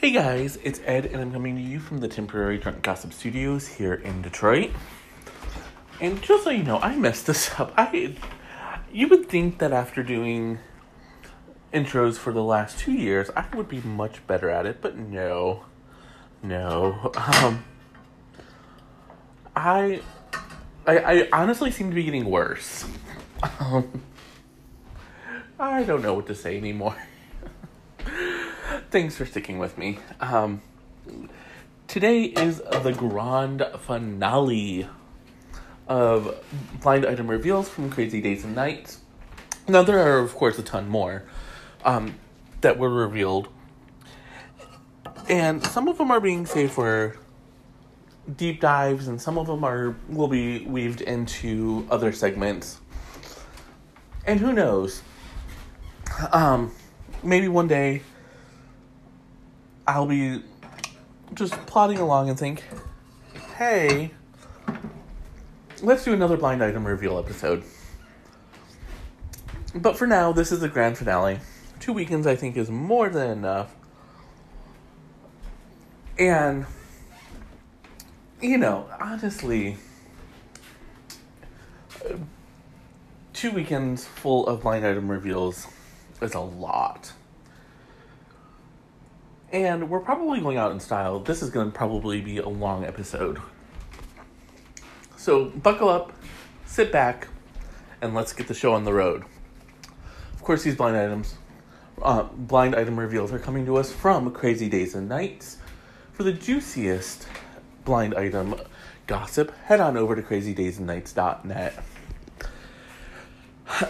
Hey 0.00 0.12
guys, 0.12 0.60
it's 0.62 0.80
Ed, 0.84 1.06
and 1.06 1.20
I'm 1.20 1.32
coming 1.32 1.56
to 1.56 1.60
you 1.60 1.80
from 1.80 1.98
the 1.98 2.06
temporary 2.06 2.56
Drunk 2.56 2.82
Gossip 2.82 3.12
Studios 3.12 3.66
here 3.66 3.94
in 3.94 4.22
Detroit. 4.22 4.70
And 6.00 6.22
just 6.22 6.44
so 6.44 6.50
you 6.50 6.62
know, 6.62 6.78
I 6.78 6.94
messed 6.94 7.26
this 7.26 7.50
up. 7.58 7.72
I, 7.76 8.14
you 8.92 9.08
would 9.08 9.28
think 9.28 9.58
that 9.58 9.72
after 9.72 10.04
doing 10.04 10.60
intros 11.74 12.14
for 12.14 12.32
the 12.32 12.44
last 12.44 12.78
two 12.78 12.92
years, 12.92 13.28
I 13.34 13.46
would 13.56 13.68
be 13.68 13.80
much 13.80 14.24
better 14.28 14.48
at 14.48 14.66
it, 14.66 14.80
but 14.80 14.96
no, 14.96 15.64
no. 16.44 17.10
Um, 17.16 17.64
I, 19.56 20.00
I, 20.86 20.98
I 20.98 21.28
honestly 21.32 21.72
seem 21.72 21.90
to 21.90 21.96
be 21.96 22.04
getting 22.04 22.30
worse. 22.30 22.86
Um, 23.60 24.02
I 25.58 25.82
don't 25.82 26.02
know 26.02 26.14
what 26.14 26.28
to 26.28 26.36
say 26.36 26.56
anymore. 26.56 26.96
Thanks 28.90 29.16
for 29.16 29.24
sticking 29.24 29.58
with 29.58 29.78
me. 29.78 29.98
Um, 30.20 30.60
today 31.86 32.24
is 32.24 32.58
the 32.58 32.92
grand 32.92 33.64
finale 33.80 34.86
of 35.86 36.44
blind 36.82 37.06
item 37.06 37.30
reveals 37.30 37.70
from 37.70 37.88
Crazy 37.88 38.20
Days 38.20 38.44
and 38.44 38.54
Nights. 38.54 39.00
Now, 39.68 39.82
there 39.82 39.98
are, 39.98 40.18
of 40.18 40.34
course, 40.34 40.58
a 40.58 40.62
ton 40.62 40.86
more 40.86 41.24
um, 41.82 42.16
that 42.60 42.78
were 42.78 42.90
revealed, 42.90 43.48
and 45.30 45.64
some 45.64 45.88
of 45.88 45.96
them 45.96 46.10
are 46.10 46.20
being 46.20 46.44
saved 46.44 46.72
for 46.72 47.16
deep 48.36 48.60
dives, 48.60 49.08
and 49.08 49.18
some 49.18 49.38
of 49.38 49.46
them 49.46 49.64
are 49.64 49.96
will 50.10 50.28
be 50.28 50.60
weaved 50.66 51.00
into 51.00 51.86
other 51.90 52.12
segments. 52.12 52.80
And 54.26 54.38
who 54.38 54.52
knows? 54.52 55.00
Um, 56.32 56.70
maybe 57.22 57.48
one 57.48 57.66
day 57.66 58.02
I'll 59.88 60.06
be 60.06 60.42
just 61.32 61.54
plodding 61.64 61.96
along 61.96 62.28
and 62.28 62.38
think, 62.38 62.62
hey, 63.56 64.10
let's 65.80 66.04
do 66.04 66.12
another 66.12 66.36
blind 66.36 66.62
item 66.62 66.86
reveal 66.86 67.18
episode. 67.18 67.64
But 69.74 69.96
for 69.96 70.06
now, 70.06 70.30
this 70.30 70.52
is 70.52 70.60
the 70.60 70.68
grand 70.68 70.98
finale. 70.98 71.40
Two 71.80 71.94
weekends, 71.94 72.26
I 72.26 72.36
think, 72.36 72.58
is 72.58 72.68
more 72.68 73.08
than 73.08 73.30
enough. 73.30 73.74
And, 76.18 76.66
you 78.42 78.58
know, 78.58 78.90
honestly, 79.00 79.78
two 83.32 83.50
weekends 83.52 84.04
full 84.04 84.46
of 84.48 84.60
blind 84.60 84.84
item 84.84 85.10
reveals 85.10 85.66
is 86.20 86.34
a 86.34 86.40
lot. 86.40 87.14
And 89.50 89.88
we're 89.88 90.00
probably 90.00 90.40
going 90.40 90.58
out 90.58 90.72
in 90.72 90.80
style. 90.80 91.20
This 91.20 91.42
is 91.42 91.50
going 91.50 91.70
to 91.70 91.76
probably 91.76 92.20
be 92.20 92.38
a 92.38 92.48
long 92.48 92.84
episode. 92.84 93.40
So 95.16 95.46
buckle 95.46 95.88
up, 95.88 96.12
sit 96.66 96.92
back, 96.92 97.28
and 98.00 98.14
let's 98.14 98.32
get 98.32 98.46
the 98.46 98.54
show 98.54 98.74
on 98.74 98.84
the 98.84 98.92
road. 98.92 99.24
Of 100.34 100.42
course, 100.42 100.62
these 100.62 100.76
blind 100.76 100.96
items, 100.96 101.34
uh, 102.02 102.24
blind 102.24 102.76
item 102.76 102.98
reveals 102.98 103.32
are 103.32 103.38
coming 103.38 103.64
to 103.66 103.76
us 103.76 103.90
from 103.90 104.30
Crazy 104.32 104.68
Days 104.68 104.94
and 104.94 105.08
Nights. 105.08 105.56
For 106.12 106.24
the 106.24 106.32
juiciest 106.32 107.26
blind 107.84 108.14
item 108.14 108.54
gossip, 109.06 109.54
head 109.64 109.80
on 109.80 109.96
over 109.96 110.14
to 110.14 110.22
crazydaysandnights.net. 110.22 111.84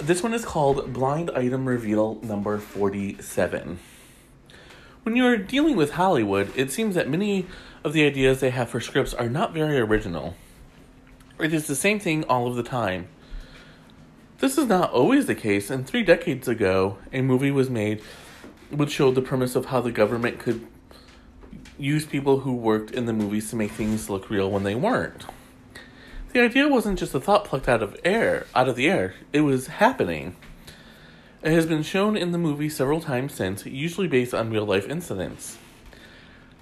This 0.02 0.22
one 0.22 0.34
is 0.34 0.44
called 0.44 0.92
Blind 0.92 1.30
Item 1.30 1.66
Reveal 1.66 2.18
number 2.22 2.58
47. 2.58 3.78
When 5.08 5.16
you're 5.16 5.38
dealing 5.38 5.74
with 5.74 5.92
Hollywood, 5.92 6.52
it 6.54 6.70
seems 6.70 6.94
that 6.94 7.08
many 7.08 7.46
of 7.82 7.94
the 7.94 8.04
ideas 8.04 8.40
they 8.40 8.50
have 8.50 8.68
for 8.68 8.78
scripts 8.78 9.14
are 9.14 9.30
not 9.30 9.54
very 9.54 9.78
original. 9.78 10.34
It 11.40 11.54
is 11.54 11.66
the 11.66 11.74
same 11.74 11.98
thing 11.98 12.24
all 12.24 12.46
of 12.46 12.56
the 12.56 12.62
time. 12.62 13.08
This 14.40 14.58
is 14.58 14.66
not 14.66 14.92
always 14.92 15.24
the 15.24 15.34
case, 15.34 15.70
and 15.70 15.86
three 15.86 16.02
decades 16.02 16.46
ago, 16.46 16.98
a 17.10 17.22
movie 17.22 17.50
was 17.50 17.70
made 17.70 18.02
which 18.70 18.90
showed 18.90 19.14
the 19.14 19.22
premise 19.22 19.56
of 19.56 19.64
how 19.64 19.80
the 19.80 19.90
government 19.90 20.40
could 20.40 20.66
use 21.78 22.04
people 22.04 22.40
who 22.40 22.52
worked 22.52 22.90
in 22.90 23.06
the 23.06 23.14
movies 23.14 23.48
to 23.48 23.56
make 23.56 23.70
things 23.70 24.10
look 24.10 24.28
real 24.28 24.50
when 24.50 24.64
they 24.64 24.74
weren't. 24.74 25.24
The 26.34 26.40
idea 26.40 26.68
wasn't 26.68 26.98
just 26.98 27.14
a 27.14 27.20
thought 27.20 27.46
plucked 27.46 27.66
out 27.66 27.82
of 27.82 27.98
air, 28.04 28.46
out 28.54 28.68
of 28.68 28.76
the 28.76 28.90
air. 28.90 29.14
It 29.32 29.40
was 29.40 29.68
happening. 29.68 30.36
It 31.40 31.52
has 31.52 31.66
been 31.66 31.84
shown 31.84 32.16
in 32.16 32.32
the 32.32 32.38
movie 32.38 32.68
several 32.68 33.00
times 33.00 33.32
since, 33.34 33.64
usually 33.64 34.08
based 34.08 34.34
on 34.34 34.50
real 34.50 34.66
life 34.66 34.88
incidents. 34.88 35.56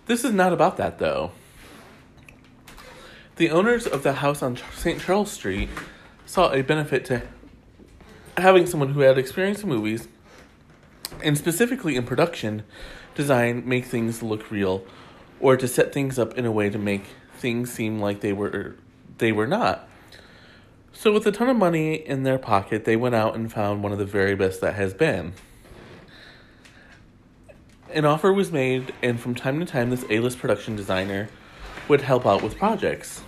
This 0.04 0.22
is 0.22 0.32
not 0.32 0.52
about 0.52 0.76
that, 0.76 0.98
though. 0.98 1.32
The 3.36 3.50
owners 3.50 3.86
of 3.86 4.02
the 4.02 4.14
house 4.14 4.42
on 4.42 4.58
St. 4.74 5.00
Charles 5.00 5.32
Street 5.32 5.70
saw 6.26 6.52
a 6.52 6.62
benefit 6.62 7.06
to 7.06 7.22
having 8.36 8.66
someone 8.66 8.92
who 8.92 9.00
had 9.00 9.16
experience 9.16 9.62
in 9.62 9.68
movies, 9.70 10.08
and 11.22 11.38
specifically 11.38 11.96
in 11.96 12.04
production 12.04 12.62
design, 13.14 13.66
make 13.66 13.86
things 13.86 14.22
look 14.22 14.50
real, 14.50 14.84
or 15.40 15.56
to 15.56 15.66
set 15.66 15.92
things 15.92 16.18
up 16.18 16.36
in 16.36 16.44
a 16.44 16.52
way 16.52 16.68
to 16.68 16.78
make 16.78 17.04
things 17.38 17.72
seem 17.72 17.98
like 17.98 18.20
they 18.20 18.32
were 18.32 18.76
they 19.18 19.32
were 19.32 19.46
not. 19.46 19.88
So, 20.98 21.12
with 21.12 21.26
a 21.26 21.30
ton 21.30 21.50
of 21.50 21.58
money 21.58 21.94
in 21.94 22.22
their 22.22 22.38
pocket, 22.38 22.86
they 22.86 22.96
went 22.96 23.14
out 23.14 23.34
and 23.34 23.52
found 23.52 23.82
one 23.82 23.92
of 23.92 23.98
the 23.98 24.06
very 24.06 24.34
best 24.34 24.62
that 24.62 24.76
has 24.76 24.94
been. 24.94 25.34
An 27.92 28.06
offer 28.06 28.32
was 28.32 28.50
made, 28.50 28.94
and 29.02 29.20
from 29.20 29.34
time 29.34 29.60
to 29.60 29.66
time, 29.66 29.90
this 29.90 30.06
A 30.08 30.20
list 30.20 30.38
production 30.38 30.74
designer 30.74 31.28
would 31.86 32.00
help 32.00 32.24
out 32.24 32.42
with 32.42 32.56
projects. 32.56 33.22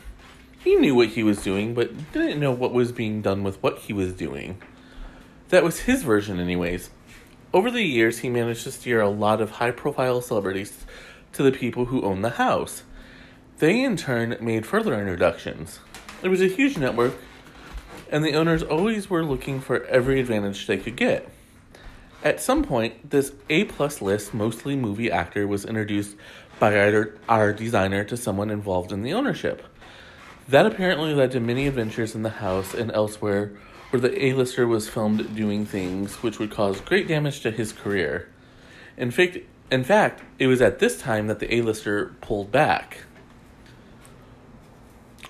He 0.58 0.76
knew 0.76 0.94
what 0.94 1.08
he 1.08 1.22
was 1.22 1.42
doing, 1.42 1.74
but 1.74 1.90
didn't 2.12 2.40
know 2.40 2.52
what 2.52 2.72
was 2.72 2.90
being 2.90 3.20
done 3.20 3.42
with 3.42 3.62
what 3.62 3.80
he 3.80 3.92
was 3.92 4.14
doing. 4.14 4.62
That 5.50 5.62
was 5.62 5.80
his 5.80 6.02
version, 6.02 6.40
anyways. 6.40 6.88
Over 7.52 7.70
the 7.70 7.82
years, 7.82 8.20
he 8.20 8.30
managed 8.30 8.64
to 8.64 8.72
steer 8.72 9.02
a 9.02 9.10
lot 9.10 9.42
of 9.42 9.52
high 9.52 9.72
profile 9.72 10.22
celebrities 10.22 10.86
to 11.34 11.42
the 11.42 11.52
people 11.52 11.84
who 11.84 12.00
owned 12.00 12.24
the 12.24 12.30
house. 12.30 12.82
They, 13.58 13.84
in 13.84 13.98
turn, 13.98 14.38
made 14.40 14.64
further 14.64 14.98
introductions. 14.98 15.80
It 16.22 16.28
was 16.28 16.40
a 16.40 16.48
huge 16.48 16.78
network 16.78 17.14
and 18.10 18.24
the 18.24 18.34
owners 18.34 18.62
always 18.62 19.10
were 19.10 19.24
looking 19.24 19.60
for 19.60 19.84
every 19.84 20.20
advantage 20.20 20.66
they 20.66 20.78
could 20.78 20.96
get. 20.96 21.28
At 22.22 22.41
some 22.41 22.64
point, 22.64 23.10
this 23.10 23.32
A 23.48 23.64
plus 23.64 24.02
list, 24.02 24.34
mostly 24.34 24.74
movie 24.74 25.10
actor, 25.10 25.46
was 25.46 25.64
introduced 25.64 26.16
by 26.58 26.76
our, 26.76 27.14
our 27.28 27.52
designer 27.52 28.04
to 28.04 28.16
someone 28.16 28.50
involved 28.50 28.92
in 28.92 29.02
the 29.02 29.12
ownership. 29.12 29.62
That 30.48 30.66
apparently 30.66 31.14
led 31.14 31.30
to 31.32 31.41
many 31.41 31.66
adventures 31.66 32.14
in 32.14 32.22
the 32.22 32.30
house 32.30 32.74
and 32.74 32.91
elsewhere 32.91 33.52
where 33.91 34.00
the 34.00 34.25
A-lister 34.25 34.66
was 34.66 34.88
filmed 34.88 35.34
doing 35.36 35.64
things 35.64 36.16
which 36.16 36.38
would 36.38 36.50
cause 36.50 36.80
great 36.80 37.06
damage 37.06 37.40
to 37.40 37.50
his 37.50 37.72
career. 37.72 38.28
In 38.96 39.10
fact, 39.10 39.38
in 39.70 39.84
fact, 39.84 40.22
it 40.38 40.46
was 40.46 40.60
at 40.60 40.78
this 40.78 40.98
time 41.00 41.26
that 41.26 41.38
the 41.38 41.54
A-lister 41.54 42.14
pulled 42.20 42.50
back. 42.50 43.04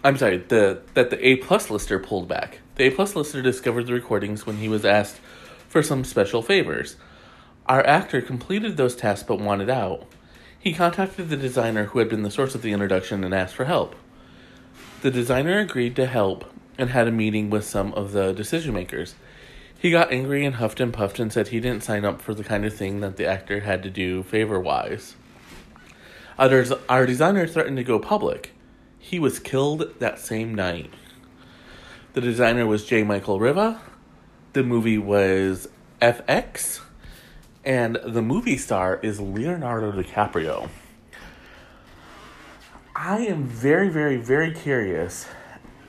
I'm 0.02 0.16
sorry, 0.16 0.38
the 0.38 0.82
that 0.94 1.10
the 1.10 1.26
A 1.26 1.36
plus 1.36 1.70
lister 1.70 1.98
pulled 1.98 2.28
back. 2.28 2.60
The 2.78 2.84
A 2.84 2.90
plus 2.92 3.16
listener 3.16 3.42
discovered 3.42 3.88
the 3.88 3.92
recordings 3.92 4.46
when 4.46 4.58
he 4.58 4.68
was 4.68 4.84
asked 4.84 5.18
for 5.68 5.82
some 5.82 6.04
special 6.04 6.42
favors. 6.42 6.94
Our 7.66 7.84
actor 7.84 8.22
completed 8.22 8.76
those 8.76 8.94
tasks 8.94 9.26
but 9.26 9.40
wanted 9.40 9.68
out. 9.68 10.06
He 10.56 10.72
contacted 10.72 11.28
the 11.28 11.36
designer 11.36 11.86
who 11.86 11.98
had 11.98 12.08
been 12.08 12.22
the 12.22 12.30
source 12.30 12.54
of 12.54 12.62
the 12.62 12.72
introduction 12.72 13.24
and 13.24 13.34
asked 13.34 13.56
for 13.56 13.64
help. 13.64 13.96
The 15.02 15.10
designer 15.10 15.58
agreed 15.58 15.96
to 15.96 16.06
help 16.06 16.44
and 16.78 16.90
had 16.90 17.08
a 17.08 17.12
meeting 17.12 17.50
with 17.50 17.64
some 17.64 17.92
of 17.94 18.12
the 18.12 18.32
decision 18.32 18.74
makers. 18.74 19.16
He 19.76 19.90
got 19.90 20.12
angry 20.12 20.44
and 20.44 20.54
huffed 20.54 20.78
and 20.78 20.92
puffed 20.92 21.18
and 21.18 21.32
said 21.32 21.48
he 21.48 21.58
didn't 21.58 21.82
sign 21.82 22.04
up 22.04 22.22
for 22.22 22.32
the 22.32 22.44
kind 22.44 22.64
of 22.64 22.74
thing 22.74 23.00
that 23.00 23.16
the 23.16 23.26
actor 23.26 23.60
had 23.60 23.82
to 23.82 23.90
do 23.90 24.22
favor 24.22 24.60
wise. 24.60 25.16
Others, 26.38 26.72
our 26.88 27.06
designer 27.06 27.48
threatened 27.48 27.78
to 27.78 27.82
go 27.82 27.98
public. 27.98 28.52
He 29.00 29.18
was 29.18 29.40
killed 29.40 29.98
that 29.98 30.20
same 30.20 30.54
night. 30.54 30.92
The 32.18 32.22
designer 32.22 32.66
was 32.66 32.84
J. 32.84 33.04
Michael 33.04 33.38
Riva. 33.38 33.80
The 34.52 34.64
movie 34.64 34.98
was 34.98 35.68
FX. 36.02 36.80
And 37.64 37.96
the 38.04 38.22
movie 38.22 38.56
star 38.56 38.98
is 39.04 39.20
Leonardo 39.20 39.92
DiCaprio. 39.92 40.68
I 42.96 43.18
am 43.18 43.44
very, 43.44 43.88
very, 43.88 44.16
very 44.16 44.52
curious 44.52 45.28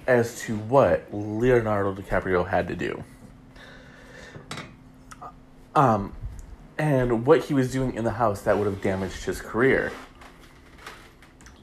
as 0.06 0.40
to 0.42 0.56
what 0.56 1.12
Leonardo 1.12 2.00
DiCaprio 2.00 2.48
had 2.48 2.68
to 2.68 2.76
do. 2.76 3.04
Um, 5.74 6.14
and 6.78 7.26
what 7.26 7.46
he 7.46 7.56
was 7.56 7.72
doing 7.72 7.96
in 7.96 8.04
the 8.04 8.12
house 8.12 8.44
that 8.44 8.56
would 8.56 8.68
have 8.68 8.84
damaged 8.84 9.24
his 9.24 9.42
career. 9.42 9.92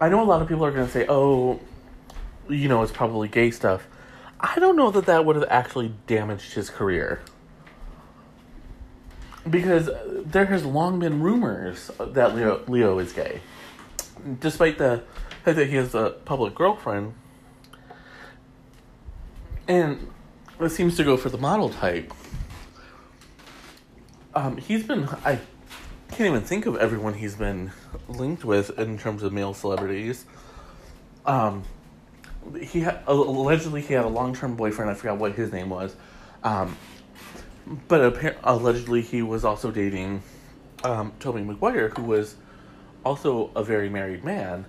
I 0.01 0.09
know 0.09 0.21
a 0.21 0.27
lot 0.27 0.43
of 0.43 0.49
people 0.49 0.65
are 0.65 0.73
going 0.73 0.87
to 0.87 0.93
say, 0.93 1.07
oh, 1.09 1.61
you 2.49 2.67
know, 2.67 2.83
it's 2.83 2.91
probably 2.91 3.29
gay 3.29 3.53
stuff. 3.53 3.87
I 4.41 4.59
don't 4.59 4.77
know 4.77 4.91
that 4.91 5.07
that 5.07 5.25
would 5.25 5.37
have 5.37 5.47
actually 5.51 5.95
damaged 6.07 6.55
his 6.55 6.71
career. 6.71 7.21
because 9.49 9.89
there 10.25 10.47
has 10.47 10.65
long 10.65 10.99
been 10.99 11.23
rumors 11.23 11.91
that 11.99 12.35
Leo 12.35 12.63
Leo 12.67 12.99
is 12.99 13.13
gay, 13.13 13.41
despite 14.41 14.79
the 14.79 15.03
fact 15.45 15.57
that 15.57 15.69
he 15.69 15.77
has 15.77 15.95
a 15.95 16.11
public 16.25 16.55
girlfriend, 16.55 17.15
and 19.69 20.11
it 20.61 20.71
seems 20.71 20.97
to 20.97 21.05
go 21.05 21.17
for 21.17 21.29
the 21.29 21.39
model 21.39 21.69
type. 21.71 22.13
Um, 24.35 24.57
he's 24.59 24.83
been 24.85 25.09
I 25.25 25.41
can't 26.11 26.29
even 26.29 26.43
think 26.43 26.67
of 26.67 26.77
everyone 26.77 27.15
he's 27.15 27.37
been 27.37 27.73
linked 28.09 28.45
with 28.45 28.77
in 28.79 28.99
terms 28.99 29.23
of 29.23 29.33
male 29.33 29.55
celebrities. 29.55 30.27
Um, 31.25 31.65
he 32.61 32.81
had, 32.81 33.03
allegedly 33.07 33.81
he 33.83 33.95
had 33.95 34.05
a 34.05 34.09
long 34.09 34.35
term 34.35 34.57
boyfriend. 34.57 34.91
I 34.91 34.95
forgot 34.95 35.19
what 35.19 35.33
his 35.33 35.53
name 35.53 35.71
was. 35.71 35.95
Um, 36.43 36.77
but 37.89 38.01
apparently, 38.05 38.43
allegedly 38.45 39.03
he 39.03 39.23
was 39.23 39.45
also 39.45 39.71
dating 39.71 40.23
um, 40.85 41.13
Tobey 41.19 41.43
Maguire, 41.43 41.89
who 41.91 42.03
was 42.03 42.37
also 43.05 43.51
a 43.57 43.65
very 43.65 43.89
married 43.89 44.25
man. 44.25 44.65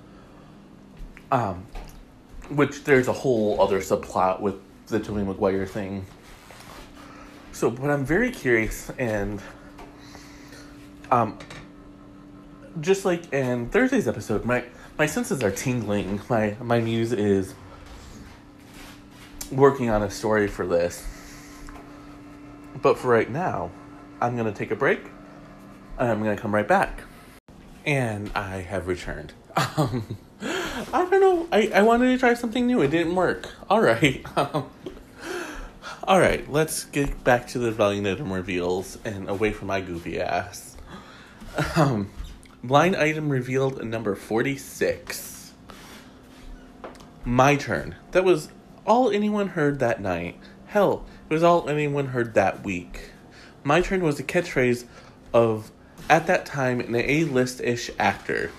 Um, 1.31 1.65
which 2.49 2.83
there's 2.85 3.07
a 3.07 3.13
whole 3.13 3.59
other 3.61 3.79
subplot 3.79 4.39
with 4.39 4.55
the 4.87 4.99
Tobey 4.99 5.23
Maguire 5.23 5.65
thing. 5.65 6.05
So, 7.51 7.69
but 7.69 7.89
I'm 7.89 8.05
very 8.05 8.31
curious, 8.31 8.89
and 8.97 9.41
um, 11.11 11.37
just 12.79 13.03
like 13.03 13.33
in 13.33 13.69
Thursday's 13.69 14.07
episode, 14.07 14.45
my 14.45 14.63
my 14.97 15.05
senses 15.05 15.43
are 15.43 15.51
tingling. 15.51 16.21
My 16.29 16.55
my 16.61 16.79
muse 16.79 17.11
is 17.11 17.53
working 19.51 19.89
on 19.89 20.03
a 20.03 20.09
story 20.09 20.47
for 20.47 20.65
this. 20.65 21.05
But 22.81 22.97
for 22.97 23.09
right 23.09 23.29
now, 23.29 23.71
I'm 24.21 24.35
going 24.35 24.51
to 24.51 24.57
take 24.57 24.71
a 24.71 24.75
break 24.75 25.01
and 25.97 26.09
I'm 26.09 26.23
going 26.23 26.35
to 26.35 26.41
come 26.41 26.53
right 26.53 26.67
back. 26.67 27.01
And 27.85 28.31
I 28.35 28.61
have 28.61 28.87
returned. 28.87 29.33
Um, 29.77 30.17
I 30.93 31.07
don't 31.09 31.19
know. 31.19 31.47
I, 31.51 31.71
I 31.73 31.81
wanted 31.81 32.11
to 32.11 32.17
try 32.19 32.35
something 32.35 32.67
new. 32.67 32.81
It 32.81 32.91
didn't 32.91 33.15
work. 33.15 33.49
All 33.69 33.81
right. 33.81 34.23
Um, 34.37 34.69
all 36.03 36.19
right. 36.19 36.49
Let's 36.49 36.85
get 36.85 37.23
back 37.23 37.47
to 37.49 37.59
the 37.59 37.83
item 37.83 38.31
reveals 38.31 38.97
and 39.03 39.27
away 39.27 39.51
from 39.51 39.67
my 39.67 39.81
goofy 39.81 40.21
ass. 40.21 40.77
Um, 41.75 42.11
blind 42.63 42.95
item 42.95 43.29
revealed 43.29 43.83
number 43.83 44.15
46. 44.15 45.53
My 47.25 47.55
turn. 47.55 47.95
That 48.11 48.23
was 48.23 48.49
all 48.87 49.11
anyone 49.11 49.49
heard 49.49 49.79
that 49.79 50.01
night. 50.01 50.39
Hell, 50.67 51.05
it 51.29 51.33
was 51.33 51.43
all 51.43 51.69
anyone 51.69 52.07
heard 52.07 52.33
that 52.33 52.63
week. 52.63 53.11
My 53.63 53.81
turn 53.81 54.01
was 54.01 54.19
a 54.19 54.23
catchphrase 54.23 54.85
of, 55.33 55.71
at 56.09 56.25
that 56.27 56.45
time, 56.45 56.79
an 56.79 56.95
A 56.95 57.25
list 57.25 57.59
ish 57.61 57.91
actor. 57.99 58.49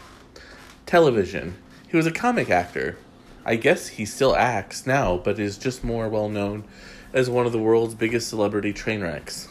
Television. 0.85 1.57
He 1.89 1.97
was 1.97 2.07
a 2.07 2.13
comic 2.13 2.51
actor. 2.51 2.99
I 3.45 3.57
guess 3.57 3.89
he 3.89 4.05
still 4.05 4.37
acts 4.37 4.87
now, 4.87 5.17
but 5.17 5.39
is 5.39 5.57
just 5.57 5.83
more 5.83 6.09
well 6.09 6.29
known 6.29 6.65
as 7.15 7.31
one 7.31 7.47
of 7.47 7.53
the 7.53 7.59
world's 7.59 7.95
biggest 7.95 8.29
celebrity 8.29 8.75
train 8.75 9.01
wrecks. 9.01 9.49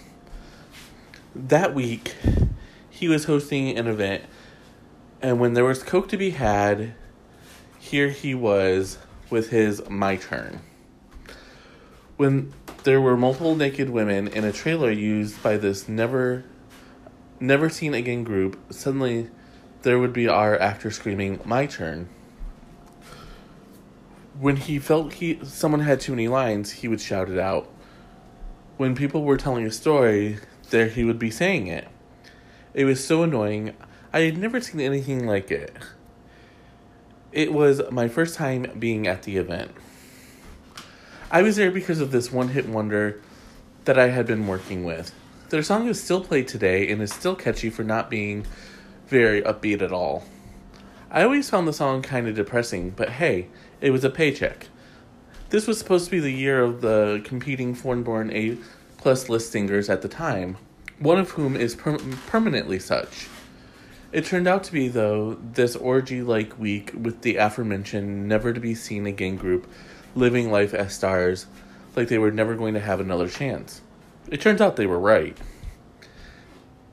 That 1.36 1.74
week, 1.74 2.16
he 2.90 3.08
was 3.08 3.26
hosting 3.26 3.76
an 3.76 3.88
event, 3.88 4.24
and 5.22 5.40
when 5.40 5.54
there 5.54 5.66
was 5.66 5.82
Coke 5.82 6.08
to 6.10 6.18
be 6.18 6.32
had, 6.32 6.94
here 7.80 8.10
he 8.10 8.36
was 8.36 9.00
with 9.30 9.50
his 9.50 9.88
My 9.90 10.16
Turn. 10.16 10.62
When 12.18 12.54
there 12.84 13.02
were 13.02 13.18
multiple 13.18 13.56
naked 13.56 13.90
women 13.90 14.28
in 14.28 14.44
a 14.44 14.52
trailer 14.52 14.92
used 14.92 15.42
by 15.44 15.58
this 15.58 15.88
never 15.88 16.46
never 17.40 17.70
seen 17.70 17.94
again 17.94 18.24
group, 18.24 18.58
suddenly 18.74 19.30
there 19.84 20.00
would 20.00 20.14
be 20.14 20.28
our 20.28 20.60
actor 20.60 20.90
screaming, 20.90 21.40
My 21.46 21.66
turn. 21.66 22.10
When 24.40 24.56
he 24.56 24.80
felt 24.80 25.14
he 25.14 25.40
someone 25.44 25.82
had 25.82 26.00
too 26.00 26.14
many 26.14 26.28
lines, 26.28 26.72
he 26.72 26.88
would 26.88 27.02
shout 27.02 27.30
it 27.30 27.40
out. 27.40 27.70
When 28.78 28.96
people 28.96 29.24
were 29.24 29.38
telling 29.38 29.66
a 29.66 29.72
story, 29.72 30.38
there 30.70 30.88
he 30.88 31.04
would 31.04 31.20
be 31.20 31.32
saying 31.32 31.68
it. 31.68 31.88
It 32.74 32.86
was 32.86 33.04
so 33.04 33.24
annoying. 33.24 33.76
I 34.14 34.22
had 34.22 34.38
never 34.38 34.62
seen 34.62 34.82
anything 34.82 35.26
like 35.26 35.52
it. 35.52 35.76
It 37.32 37.52
was 37.52 37.82
my 37.92 38.08
first 38.08 38.36
time 38.36 38.72
being 38.80 39.06
at 39.06 39.24
the 39.24 39.38
event. 39.38 39.72
I 41.30 41.42
was 41.42 41.58
there 41.58 41.72
because 41.72 42.00
of 42.00 42.12
this 42.12 42.32
one 42.32 42.50
hit 42.50 42.70
wonder 42.70 43.22
that 43.86 44.00
I 44.00 44.08
had 44.08 44.26
been 44.26 44.48
working 44.48 44.86
with. 44.86 45.14
Their 45.50 45.64
song 45.64 45.88
is 45.88 46.02
still 46.02 46.22
played 46.22 46.48
today 46.48 46.90
and 46.90 47.02
is 47.02 47.14
still 47.14 47.36
catchy 47.36 47.70
for 47.70 47.84
not 47.84 48.10
being 48.10 48.46
very 49.08 49.42
upbeat 49.42 49.82
at 49.82 49.92
all. 49.92 50.24
I 51.12 51.24
always 51.24 51.50
found 51.50 51.68
the 51.68 51.74
song 51.74 52.02
kind 52.02 52.28
of 52.28 52.36
depressing, 52.36 52.92
but 52.92 53.10
hey, 53.10 53.48
it 53.82 53.92
was 53.92 54.04
a 54.04 54.10
paycheck. 54.10 54.68
This 55.50 55.68
was 55.68 55.80
supposed 55.80 56.06
to 56.06 56.12
be 56.12 56.20
the 56.20 56.32
year 56.32 56.62
of 56.62 56.82
the 56.82 57.22
competing 57.24 57.74
foreign-born 57.76 58.32
A 58.32 58.58
plus 58.98 59.30
list 59.30 59.52
singers 59.52 59.90
at 59.90 60.02
the 60.02 60.10
time, 60.10 60.58
one 61.00 61.20
of 61.20 61.32
whom 61.32 61.56
is 61.56 61.76
per- 61.76 62.00
permanently 62.28 62.80
such. 62.80 63.28
It 64.12 64.26
turned 64.26 64.48
out 64.48 64.64
to 64.66 64.72
be, 64.72 64.88
though, 64.88 65.36
this 65.36 65.76
orgy 65.76 66.22
like 66.22 66.58
week 66.58 66.92
with 66.98 67.22
the 67.22 67.36
aforementioned 67.36 68.28
never 68.28 68.54
to 68.54 68.60
be 68.60 68.74
seen 68.74 69.06
again 69.06 69.36
group 69.36 69.70
living 70.16 70.50
life 70.50 70.74
as 70.74 70.94
stars 70.94 71.46
like 71.96 72.08
they 72.08 72.18
were 72.18 72.32
never 72.32 72.56
going 72.56 72.74
to 72.76 72.80
have 72.80 73.00
another 73.00 73.28
chance. 73.28 73.82
It 74.30 74.40
turns 74.40 74.62
out 74.62 74.76
they 74.76 74.86
were 74.86 75.00
right. 75.00 75.38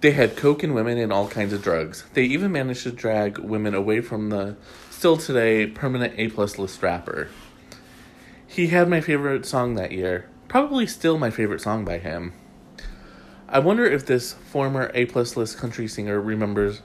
They 0.00 0.10
had 0.10 0.36
coke 0.36 0.62
and 0.62 0.74
women 0.74 0.98
and 0.98 1.12
all 1.12 1.28
kinds 1.28 1.52
of 1.52 1.62
drugs. 1.62 2.04
They 2.14 2.24
even 2.24 2.52
managed 2.52 2.82
to 2.82 2.90
drag 2.90 3.38
women 3.38 3.74
away 3.74 4.00
from 4.00 4.30
the 4.30 4.56
still 4.90 5.16
today 5.16 5.66
permanent 5.66 6.14
A 6.18 6.28
plus 6.28 6.58
list 6.58 6.82
rapper. 6.82 7.28
He 8.46 8.68
had 8.68 8.88
my 8.88 9.00
favorite 9.00 9.46
song 9.46 9.74
that 9.74 9.92
year, 9.92 10.28
probably 10.48 10.86
still 10.86 11.18
my 11.18 11.30
favorite 11.30 11.60
song 11.60 11.84
by 11.84 11.98
him. 11.98 12.32
I 13.48 13.58
wonder 13.58 13.84
if 13.84 14.04
this 14.04 14.32
former 14.32 14.90
A 14.94 15.06
plus 15.06 15.36
list 15.36 15.58
country 15.58 15.86
singer 15.86 16.20
remembers 16.20 16.82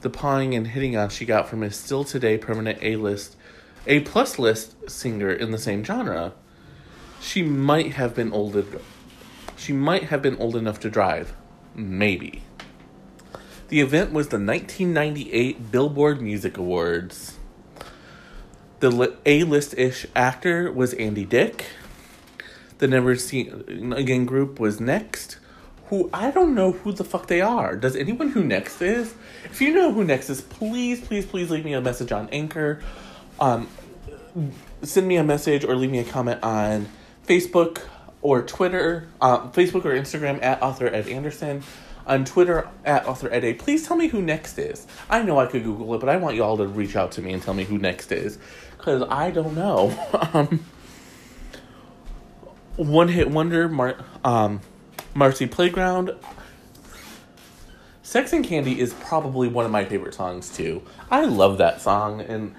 the 0.00 0.10
pawing 0.10 0.54
and 0.54 0.68
hitting 0.68 0.96
on 0.96 1.08
she 1.08 1.24
got 1.24 1.48
from 1.48 1.62
a 1.62 1.70
still 1.70 2.04
today 2.04 2.38
permanent 2.38 2.78
A 2.82 2.96
list 2.96 3.36
a 3.86 4.00
plus 4.00 4.38
list 4.38 4.90
singer 4.90 5.30
in 5.30 5.52
the 5.52 5.58
same 5.58 5.82
genre. 5.82 6.32
She 7.20 7.42
might 7.42 7.92
have 7.92 8.14
been 8.14 8.32
old. 8.32 8.62
She 9.56 9.72
might 9.72 10.04
have 10.04 10.22
been 10.22 10.36
old 10.36 10.56
enough 10.56 10.80
to 10.80 10.90
drive, 10.90 11.34
maybe. 11.74 12.42
The 13.68 13.80
event 13.80 14.12
was 14.12 14.28
the 14.28 14.38
1998 14.38 15.70
Billboard 15.70 16.20
Music 16.20 16.58
Awards. 16.58 17.38
The 18.80 19.16
A 19.26 19.44
list 19.44 19.74
ish 19.78 20.06
actor 20.14 20.72
was 20.72 20.94
Andy 20.94 21.24
Dick. 21.24 21.66
The 22.78 22.88
Never 22.88 23.16
Seen 23.16 23.92
Again 23.92 24.24
group 24.24 24.58
was 24.58 24.80
next. 24.80 25.38
Who 25.90 26.10
I 26.12 26.30
don't 26.30 26.54
know 26.54 26.72
who 26.72 26.92
the 26.92 27.04
fuck 27.04 27.26
they 27.26 27.40
are. 27.40 27.76
Does 27.76 27.94
anyone 27.94 28.30
who 28.30 28.42
next 28.42 28.80
is? 28.80 29.14
If 29.44 29.60
you 29.60 29.74
know 29.74 29.92
who 29.92 30.04
next 30.04 30.30
is, 30.30 30.40
please, 30.40 31.00
please, 31.00 31.26
please 31.26 31.50
leave 31.50 31.64
me 31.64 31.74
a 31.74 31.80
message 31.80 32.10
on 32.12 32.28
Anchor 32.30 32.80
um, 33.40 33.68
send 34.82 35.08
me 35.08 35.16
a 35.16 35.24
message 35.24 35.64
or 35.64 35.74
leave 35.74 35.90
me 35.90 35.98
a 35.98 36.04
comment 36.04 36.42
on 36.42 36.88
Facebook 37.26 37.82
or 38.22 38.42
Twitter, 38.42 39.08
uh, 39.20 39.48
Facebook 39.48 39.84
or 39.84 39.94
Instagram 39.94 40.42
at 40.42 40.62
author 40.62 40.86
Ed 40.86 41.08
Anderson, 41.08 41.62
on 42.06 42.24
Twitter 42.24 42.68
at 42.84 43.06
author 43.06 43.32
Ed 43.32 43.44
A. 43.44 43.54
Please 43.54 43.86
tell 43.86 43.96
me 43.96 44.08
who 44.08 44.20
next 44.20 44.58
is. 44.58 44.86
I 45.08 45.22
know 45.22 45.38
I 45.38 45.46
could 45.46 45.64
Google 45.64 45.94
it, 45.94 46.00
but 46.00 46.08
I 46.08 46.16
want 46.16 46.36
y'all 46.36 46.58
to 46.58 46.66
reach 46.66 46.96
out 46.96 47.12
to 47.12 47.22
me 47.22 47.32
and 47.32 47.42
tell 47.42 47.54
me 47.54 47.64
who 47.64 47.78
next 47.78 48.12
is, 48.12 48.38
because 48.76 49.02
I 49.08 49.30
don't 49.30 49.54
know. 49.54 49.90
um, 50.34 50.64
one 52.76 53.08
hit 53.08 53.30
wonder, 53.30 53.68
Mar- 53.68 54.04
um, 54.22 54.60
Marcy 55.14 55.46
Playground. 55.46 56.12
Sex 58.02 58.32
and 58.32 58.44
Candy 58.44 58.80
is 58.80 58.92
probably 58.94 59.48
one 59.48 59.64
of 59.64 59.70
my 59.70 59.84
favorite 59.84 60.14
songs 60.14 60.50
too. 60.50 60.82
I 61.10 61.24
love 61.24 61.58
that 61.58 61.80
song 61.80 62.20
and 62.20 62.54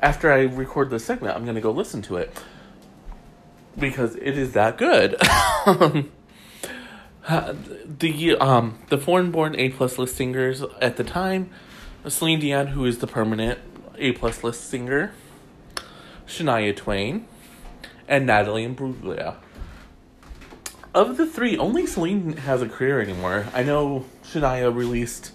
after 0.00 0.30
I 0.30 0.42
record 0.42 0.90
this 0.90 1.04
segment, 1.04 1.36
I'm 1.36 1.44
gonna 1.46 1.60
go 1.60 1.70
listen 1.70 2.02
to 2.02 2.16
it 2.16 2.36
because 3.78 4.16
it 4.16 4.38
is 4.38 4.52
that 4.52 4.76
good. 4.78 5.12
the 7.98 8.36
um 8.38 8.78
the 8.88 8.98
foreign-born 8.98 9.56
A 9.58 9.70
plus 9.70 9.98
list 9.98 10.16
singers 10.16 10.62
at 10.80 10.96
the 10.96 11.04
time, 11.04 11.50
Celine 12.06 12.40
Dion, 12.40 12.68
who 12.68 12.84
is 12.84 12.98
the 12.98 13.06
permanent 13.06 13.58
A 13.96 14.12
plus 14.12 14.44
list 14.44 14.68
singer, 14.68 15.12
Shania 16.26 16.76
Twain, 16.76 17.26
and 18.06 18.26
Natalie 18.26 18.66
Imbruglia. 18.66 19.36
Of 20.94 21.16
the 21.16 21.26
three, 21.26 21.58
only 21.58 21.86
Celine 21.86 22.36
has 22.36 22.62
a 22.62 22.68
career 22.68 23.00
anymore. 23.00 23.46
I 23.52 23.64
know 23.64 24.04
Shania 24.22 24.74
released 24.74 25.32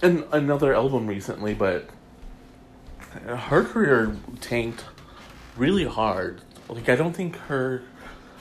an, 0.00 0.24
another 0.32 0.74
album 0.74 1.06
recently, 1.06 1.52
but 1.52 1.90
her 3.26 3.62
career 3.62 4.16
tanked 4.40 4.84
really 5.56 5.84
hard. 5.84 6.40
Like 6.68 6.88
I 6.88 6.96
don't 6.96 7.14
think 7.14 7.36
her 7.36 7.82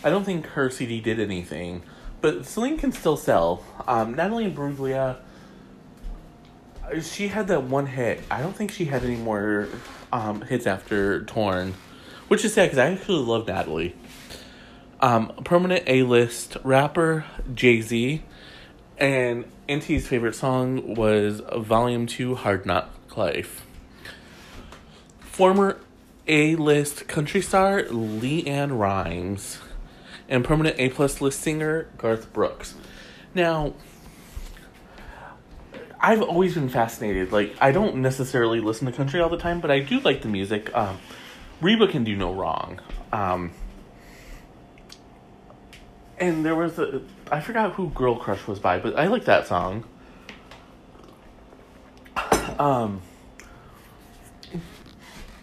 I 0.04 0.10
don't 0.10 0.24
think 0.24 0.46
her 0.48 0.70
CD 0.70 1.02
did 1.02 1.20
anything 1.20 1.84
but 2.24 2.46
Celine 2.46 2.78
can 2.78 2.94
still 2.94 3.18
sell. 3.18 3.66
Um, 3.86 4.16
Natalie 4.16 4.50
Imbruglia, 4.50 5.18
uh, 6.86 7.02
she 7.02 7.28
had 7.28 7.50
that 7.50 7.64
one 7.64 7.86
hit. 7.86 8.22
I 8.32 8.40
don't 8.40 8.56
think 8.56 8.72
she 8.72 8.86
had 8.86 9.04
any 9.04 9.18
more 9.18 9.68
um, 10.14 10.40
hits 10.40 10.66
after 10.66 11.26
Torn, 11.26 11.74
which 12.30 12.46
is 12.46 12.54
sad 12.54 12.68
because 12.68 12.78
I 12.78 12.92
actually 12.92 13.26
love 13.26 13.46
Natalie. 13.46 13.94
Um, 15.04 15.34
permanent 15.44 15.84
A 15.86 16.04
list 16.04 16.56
rapper 16.64 17.26
Jay 17.54 17.82
Z, 17.82 18.22
and 18.98 19.44
Auntie's 19.68 20.08
favorite 20.08 20.34
song 20.34 20.96
was 20.96 21.42
Volume 21.58 22.08
2 22.08 22.36
Hard 22.36 22.66
Knock 22.66 23.18
Life. 23.18 23.66
Former 25.20 25.78
A 26.26 26.56
list 26.56 27.10
country 27.10 27.42
star 27.42 27.84
LeAnn 27.84 28.80
Rimes, 28.80 29.60
and 30.30 30.46
permanent 30.46 30.80
A 30.80 30.88
plus 30.88 31.20
list 31.20 31.42
singer 31.42 31.90
Garth 31.98 32.32
Brooks. 32.32 32.76
Now, 33.36 33.74
I've 36.00 36.22
always 36.22 36.54
been 36.54 36.70
fascinated. 36.70 37.34
Like, 37.34 37.54
I 37.60 37.74
don't 37.74 37.98
necessarily 37.98 38.62
listen 38.62 38.86
to 38.86 38.94
country 38.94 39.20
all 39.20 39.28
the 39.28 39.36
time, 39.36 39.60
but 39.60 39.70
I 39.70 39.82
do 39.82 40.00
like 40.00 40.22
the 40.22 40.30
music. 40.30 40.74
Um, 40.74 40.98
Reba 41.60 41.90
can 41.90 42.06
do 42.06 42.16
no 42.16 42.34
wrong. 42.34 42.80
Um, 43.12 43.52
and 46.18 46.46
there 46.46 46.56
was 46.56 46.80
a, 46.80 47.02
I 47.32 47.40
forgot 47.40 47.74
who 47.74 47.90
Girl 47.90 48.16
Crush 48.16 48.48
was 48.48 48.60
by, 48.60 48.80
but 48.80 48.98
I 48.98 49.08
like 49.08 49.26
that 49.26 49.48
song. 49.48 49.84
Um, 52.60 53.02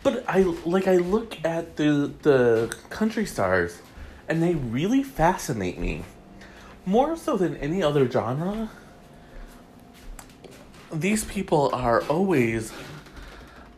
but 0.03 0.25
I 0.29 0.43
like 0.65 0.87
I 0.87 0.97
look 0.97 1.45
at 1.45 1.77
the 1.77 2.13
the 2.23 2.75
country 2.89 3.27
stars 3.27 3.83
and 4.29 4.43
they 4.43 4.55
really 4.55 5.03
fascinate 5.03 5.79
me. 5.79 6.05
More 6.87 7.17
so 7.17 7.37
than 7.37 7.57
any 7.57 7.83
other 7.83 8.09
genre. 8.09 8.71
These 10.93 11.25
people 11.25 11.71
are 11.75 12.03
always 12.05 12.73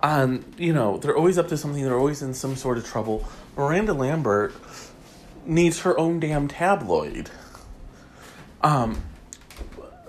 on, 0.03 0.45
you 0.59 0.73
know, 0.73 0.99
they're 0.99 1.17
always 1.17 1.39
up 1.39 1.49
to 1.49 1.57
something, 1.57 1.83
they're 1.83 1.99
always 1.99 2.23
in 2.23 2.35
some 2.35 2.57
sort 2.57 2.79
of 2.79 2.87
trouble. 2.87 3.27
Miranda 3.57 3.93
Lambert 3.93 4.53
needs 5.45 5.81
her 5.81 5.99
own 5.99 6.21
damn 6.21 6.49
tabloid. 6.49 7.31
Um, 8.63 9.03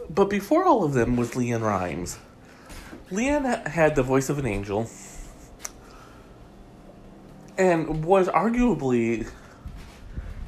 but 0.10 0.30
before 0.30 0.66
all 0.66 0.84
of 0.84 0.94
them 0.94 1.16
was 1.16 1.32
LeAnn 1.32 1.62
Rimes. 1.62 2.18
LeAnn 3.10 3.68
had 3.68 3.96
the 3.96 4.04
voice 4.04 4.30
of 4.30 4.38
an 4.40 4.46
angel 4.46 4.90
and 7.58 8.04
was 8.04 8.28
arguably 8.28 9.28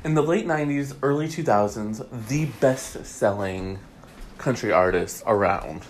in 0.04 0.14
the 0.14 0.22
late 0.22 0.46
90s, 0.46 0.96
early 1.02 1.28
2000s, 1.28 2.28
the 2.28 2.46
best 2.60 3.06
selling 3.06 3.80
country 4.38 4.72
artist 4.72 5.24
around. 5.26 5.82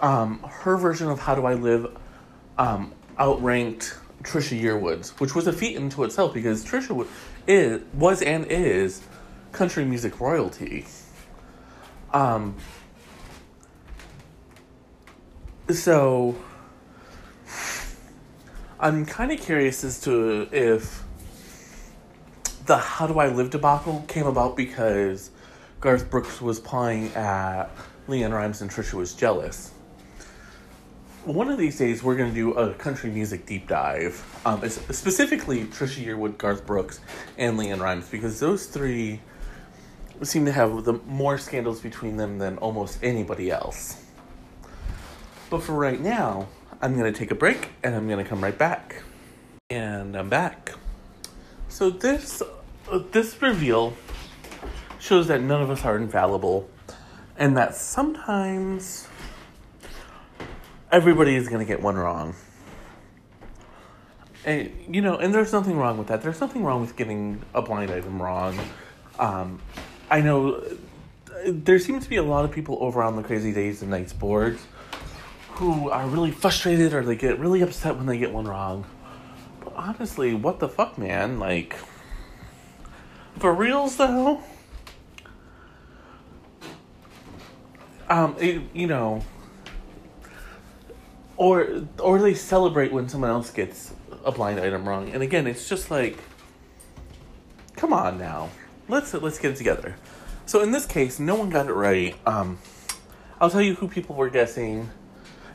Um, 0.00 0.38
her 0.48 0.76
version 0.76 1.08
of 1.08 1.18
How 1.18 1.34
Do 1.34 1.46
I 1.46 1.54
Live 1.54 1.96
um, 2.58 2.92
outranked 3.18 3.98
Trisha 4.22 4.60
Yearwood's, 4.60 5.18
which 5.18 5.34
was 5.34 5.46
a 5.46 5.52
feat 5.52 5.76
into 5.76 6.04
itself 6.04 6.32
because 6.32 6.64
Trisha 6.64 6.94
is, 7.46 7.82
was 7.94 8.22
and 8.22 8.46
is 8.46 9.02
country 9.52 9.84
music 9.84 10.20
royalty. 10.20 10.86
Um, 12.12 12.56
so 15.70 16.36
I'm 18.78 19.06
kind 19.06 19.30
of 19.30 19.40
curious 19.40 19.84
as 19.84 20.00
to 20.02 20.48
if 20.52 21.04
the 22.66 22.76
How 22.76 23.06
Do 23.06 23.18
I 23.18 23.28
Live 23.28 23.50
debacle 23.50 24.04
came 24.08 24.26
about 24.26 24.56
because 24.56 25.30
Garth 25.80 26.10
Brooks 26.10 26.40
was 26.40 26.60
playing 26.60 27.12
at 27.14 27.66
LeAnn 28.08 28.32
Rimes 28.32 28.62
and 28.62 28.70
Trisha 28.70 28.94
was 28.94 29.14
jealous. 29.14 29.72
One 31.24 31.50
of 31.50 31.58
these 31.58 31.76
days, 31.76 32.02
we're 32.02 32.16
going 32.16 32.30
to 32.30 32.34
do 32.34 32.54
a 32.54 32.72
country 32.72 33.10
music 33.10 33.44
deep 33.44 33.68
dive, 33.68 34.24
um, 34.46 34.66
specifically 34.66 35.64
Trisha 35.66 36.02
Yearwood, 36.02 36.38
Garth 36.38 36.64
Brooks, 36.64 37.00
and 37.36 37.58
LeAnn 37.58 37.78
Rimes 37.78 38.08
because 38.08 38.40
those 38.40 38.64
three 38.64 39.20
seem 40.22 40.46
to 40.46 40.52
have 40.52 40.84
the 40.84 40.94
more 41.06 41.36
scandals 41.36 41.82
between 41.82 42.16
them 42.16 42.38
than 42.38 42.56
almost 42.56 43.04
anybody 43.04 43.50
else. 43.50 44.02
But 45.50 45.62
for 45.62 45.74
right 45.74 46.00
now, 46.00 46.48
I'm 46.80 46.96
going 46.96 47.12
to 47.12 47.18
take 47.18 47.30
a 47.30 47.34
break 47.34 47.68
and 47.82 47.94
I'm 47.94 48.08
going 48.08 48.22
to 48.22 48.28
come 48.28 48.42
right 48.42 48.56
back. 48.56 49.02
And 49.68 50.16
I'm 50.16 50.30
back. 50.30 50.72
So 51.68 51.90
this 51.90 52.42
this 53.12 53.40
reveal 53.42 53.92
shows 54.98 55.28
that 55.28 55.42
none 55.42 55.60
of 55.60 55.68
us 55.68 55.84
are 55.84 55.98
infallible 55.98 56.70
and 57.36 57.56
that 57.58 57.74
sometimes 57.74 59.06
everybody 60.92 61.34
is 61.34 61.48
going 61.48 61.60
to 61.60 61.66
get 61.66 61.82
one 61.82 61.96
wrong. 61.96 62.34
And, 64.44 64.72
you 64.88 65.02
know, 65.02 65.16
and 65.16 65.34
there's 65.34 65.52
nothing 65.52 65.76
wrong 65.76 65.98
with 65.98 66.08
that. 66.08 66.22
There's 66.22 66.40
nothing 66.40 66.64
wrong 66.64 66.80
with 66.80 66.96
getting 66.96 67.42
a 67.54 67.60
blind 67.60 67.90
item 67.90 68.20
wrong. 68.20 68.58
Um, 69.18 69.60
I 70.10 70.20
know 70.20 70.62
there 71.44 71.78
seems 71.78 72.04
to 72.04 72.10
be 72.10 72.16
a 72.16 72.22
lot 72.22 72.44
of 72.44 72.50
people 72.50 72.78
over 72.80 73.02
on 73.02 73.16
the 73.16 73.22
Crazy 73.22 73.52
Days 73.52 73.82
and 73.82 73.90
Nights 73.90 74.12
boards 74.12 74.66
who 75.50 75.90
are 75.90 76.06
really 76.06 76.30
frustrated 76.30 76.94
or 76.94 77.04
they 77.04 77.16
get 77.16 77.38
really 77.38 77.60
upset 77.60 77.96
when 77.96 78.06
they 78.06 78.18
get 78.18 78.32
one 78.32 78.46
wrong. 78.46 78.86
But 79.62 79.74
honestly, 79.76 80.32
what 80.34 80.58
the 80.58 80.68
fuck, 80.68 80.96
man? 80.96 81.38
Like, 81.38 81.76
for 83.38 83.52
reals 83.52 83.96
though? 83.96 84.42
Um, 88.08 88.34
it, 88.40 88.62
you 88.72 88.86
know, 88.86 89.22
or 91.40 91.86
or 91.98 92.18
they 92.20 92.34
celebrate 92.34 92.92
when 92.92 93.08
someone 93.08 93.30
else 93.30 93.50
gets 93.50 93.94
a 94.26 94.30
blind 94.30 94.60
item 94.60 94.86
wrong. 94.86 95.08
And 95.08 95.22
again, 95.22 95.46
it's 95.46 95.66
just 95.70 95.90
like, 95.90 96.18
come 97.76 97.94
on 97.94 98.18
now, 98.18 98.50
let's 98.88 99.14
let's 99.14 99.38
get 99.38 99.52
it 99.52 99.56
together. 99.56 99.96
So 100.44 100.60
in 100.60 100.70
this 100.70 100.84
case, 100.84 101.18
no 101.18 101.34
one 101.36 101.48
got 101.48 101.66
it 101.66 101.72
right. 101.72 102.14
Um, 102.26 102.58
I'll 103.40 103.48
tell 103.48 103.62
you 103.62 103.74
who 103.74 103.88
people 103.88 104.16
were 104.16 104.28
guessing, 104.28 104.90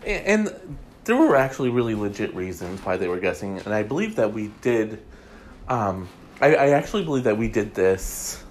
and, 0.04 0.50
and 0.50 0.77
there 1.04 1.15
were 1.15 1.36
actually 1.36 1.70
really 1.70 1.94
legit 1.94 2.34
reasons 2.34 2.84
why 2.84 2.98
they 2.98 3.08
were 3.08 3.20
guessing, 3.20 3.60
and 3.60 3.72
I 3.72 3.84
believe 3.84 4.15
that 4.15 4.34
we 4.34 4.51
did. 4.62 5.04
Um, 5.68 6.10
I, 6.42 6.56
I 6.56 6.70
actually 6.70 7.06
believe 7.06 7.25
that 7.25 7.38
we 7.38 7.48
did 7.48 7.75
this 7.75 8.44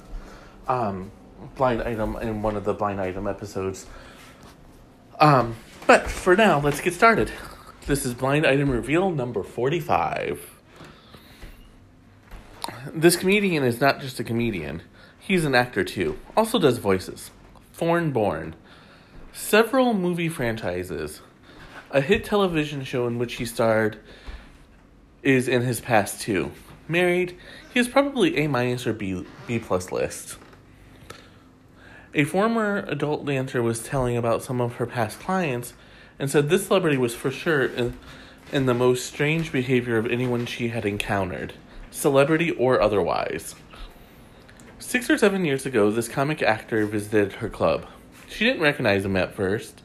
um, 0.69 1.11
blind 1.57 1.83
item 1.83 2.17
in 2.17 2.43
one 2.43 2.55
of 2.55 2.65
the 2.65 2.75
blind 2.75 3.01
item 3.01 3.27
episodes. 3.27 3.87
Um, 5.19 5.57
but 5.87 6.11
for 6.11 6.37
now, 6.37 6.61
let's 6.61 6.81
get 6.81 6.95
started. 6.95 7.31
This 7.87 8.07
is 8.07 8.15
blind 8.15 8.47
item 8.47 8.71
reveal 8.71 9.11
number 9.11 9.43
45. 9.43 10.51
This 12.93 13.17
comedian 13.17 13.65
is 13.65 13.81
not 13.81 14.01
just 14.01 14.19
a 14.21 14.25
comedian, 14.25 14.83
he's 15.19 15.45
an 15.45 15.55
actor 15.55 15.85
too. 15.85 16.19
Also 16.37 16.59
does 16.59 16.79
voices. 16.79 17.31
Foreign 17.73 18.11
born. 18.13 18.55
Several 19.33 19.95
movie 19.95 20.29
franchises. 20.29 21.21
A 21.91 22.01
hit 22.01 22.25
television 22.25 22.85
show 22.85 23.07
in 23.07 23.19
which 23.19 23.35
he 23.35 23.45
starred 23.45 23.99
is 25.23 25.49
in 25.49 25.63
his 25.63 25.81
past 25.81 26.21
too. 26.21 26.53
Married, 26.89 27.37
he 27.73 27.81
is 27.81 27.89
probably 27.89 28.37
A 28.37 28.47
minus 28.47 28.87
or 28.87 28.93
B 28.93 29.27
B 29.47 29.59
plus 29.59 29.91
list. 29.91 30.39
A 32.17 32.23
former 32.23 32.85
adult 32.87 33.27
dancer 33.27 33.61
was 33.61 33.83
telling 33.83 34.17
about 34.17 34.45
some 34.45 34.61
of 34.61 34.77
her 34.77 34.87
past 34.87 35.19
clients 35.19 35.75
and 36.17 36.31
said 36.31 36.49
this 36.49 36.69
celebrity 36.69 36.97
was 36.97 37.13
for 37.13 37.33
sure 37.33 37.65
in, 37.65 37.99
in 38.53 38.67
the 38.67 38.75
most 38.75 39.07
strange 39.07 39.51
behavior 39.51 39.97
of 39.97 40.07
anyone 40.07 40.47
she 40.47 40.69
had 40.69 40.87
encountered, 40.87 41.55
celebrity 41.91 42.53
or 42.53 42.81
otherwise. 42.81 43.57
Six 44.79 45.11
or 45.11 45.19
seven 45.19 45.45
years 45.45 45.67
ago, 45.67 45.91
this 45.91 46.07
comic 46.07 46.41
actor 46.41 46.87
visited 46.87 47.35
her 47.35 47.49
club. 47.49 47.87
She 48.29 48.45
didn't 48.45 48.63
recognize 48.63 49.05
him 49.05 49.17
at 49.17 49.35
first 49.35 49.83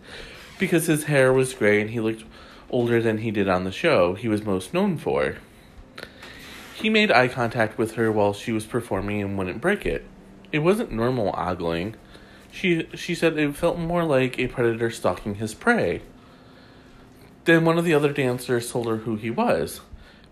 because 0.59 0.85
his 0.85 1.05
hair 1.05 1.33
was 1.33 1.55
gray 1.55 1.81
and 1.81 1.89
he 1.89 1.99
looked 1.99 2.25
older 2.69 3.01
than 3.01 3.19
he 3.19 3.31
did 3.31 3.49
on 3.49 3.63
the 3.63 3.71
show 3.71 4.13
he 4.13 4.27
was 4.27 4.45
most 4.45 4.71
known 4.71 4.99
for. 4.99 5.37
He 6.75 6.91
made 6.91 7.11
eye 7.11 7.27
contact 7.27 7.79
with 7.79 7.95
her 7.95 8.11
while 8.11 8.33
she 8.33 8.51
was 8.51 8.67
performing 8.67 9.19
and 9.19 9.35
wouldn't 9.35 9.61
break 9.61 9.83
it. 9.83 10.05
It 10.51 10.59
wasn't 10.59 10.91
normal 10.91 11.33
ogling. 11.35 11.95
She 12.51 12.87
she 12.95 13.13
said 13.13 13.37
it 13.37 13.55
felt 13.55 13.77
more 13.77 14.03
like 14.03 14.39
a 14.39 14.47
predator 14.47 14.89
stalking 14.89 15.35
his 15.35 15.53
prey. 15.53 16.01
Then 17.45 17.65
one 17.65 17.77
of 17.77 17.85
the 17.85 17.93
other 17.93 18.11
dancers 18.11 18.71
told 18.71 18.87
her 18.87 18.97
who 18.97 19.15
he 19.15 19.29
was. 19.29 19.81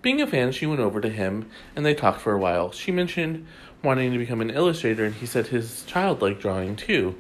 Being 0.02 0.22
a 0.22 0.28
fan, 0.28 0.52
she 0.52 0.66
went 0.66 0.80
over 0.80 1.02
to 1.02 1.10
him 1.10 1.50
and 1.76 1.86
they 1.86 1.94
talked 1.94 2.22
for 2.22 2.34
a 2.34 2.40
while. 2.40 2.72
She 2.72 2.92
mentioned 2.92 3.46
wanting 3.84 4.12
to 4.12 4.18
become 4.18 4.42
an 4.42 4.50
illustrator 4.50 5.06
and 5.06 5.16
he 5.16 5.26
said 5.26 5.48
his 5.48 5.84
child 5.84 6.22
liked 6.22 6.42
drawing 6.42 6.76
too. 6.76 7.16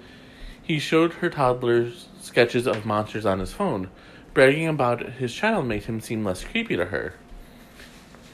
He 0.61 0.79
showed 0.79 1.13
her 1.13 1.29
toddler's 1.29 2.07
sketches 2.21 2.67
of 2.67 2.85
monsters 2.85 3.25
on 3.25 3.39
his 3.39 3.53
phone. 3.53 3.89
Bragging 4.33 4.67
about 4.67 5.13
his 5.13 5.33
child 5.33 5.65
made 5.65 5.85
him 5.85 6.01
seem 6.01 6.23
less 6.23 6.43
creepy 6.43 6.75
to 6.75 6.85
her. 6.85 7.13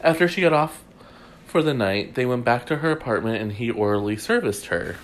After 0.02 0.28
she 0.28 0.42
got 0.42 0.52
off 0.52 0.84
for 1.54 1.62
the 1.62 1.72
night, 1.72 2.16
they 2.16 2.26
went 2.26 2.44
back 2.44 2.66
to 2.66 2.78
her 2.78 2.90
apartment 2.90 3.40
and 3.40 3.52
he 3.52 3.70
orally 3.70 4.18
serviced 4.18 4.66
her. 4.66 4.96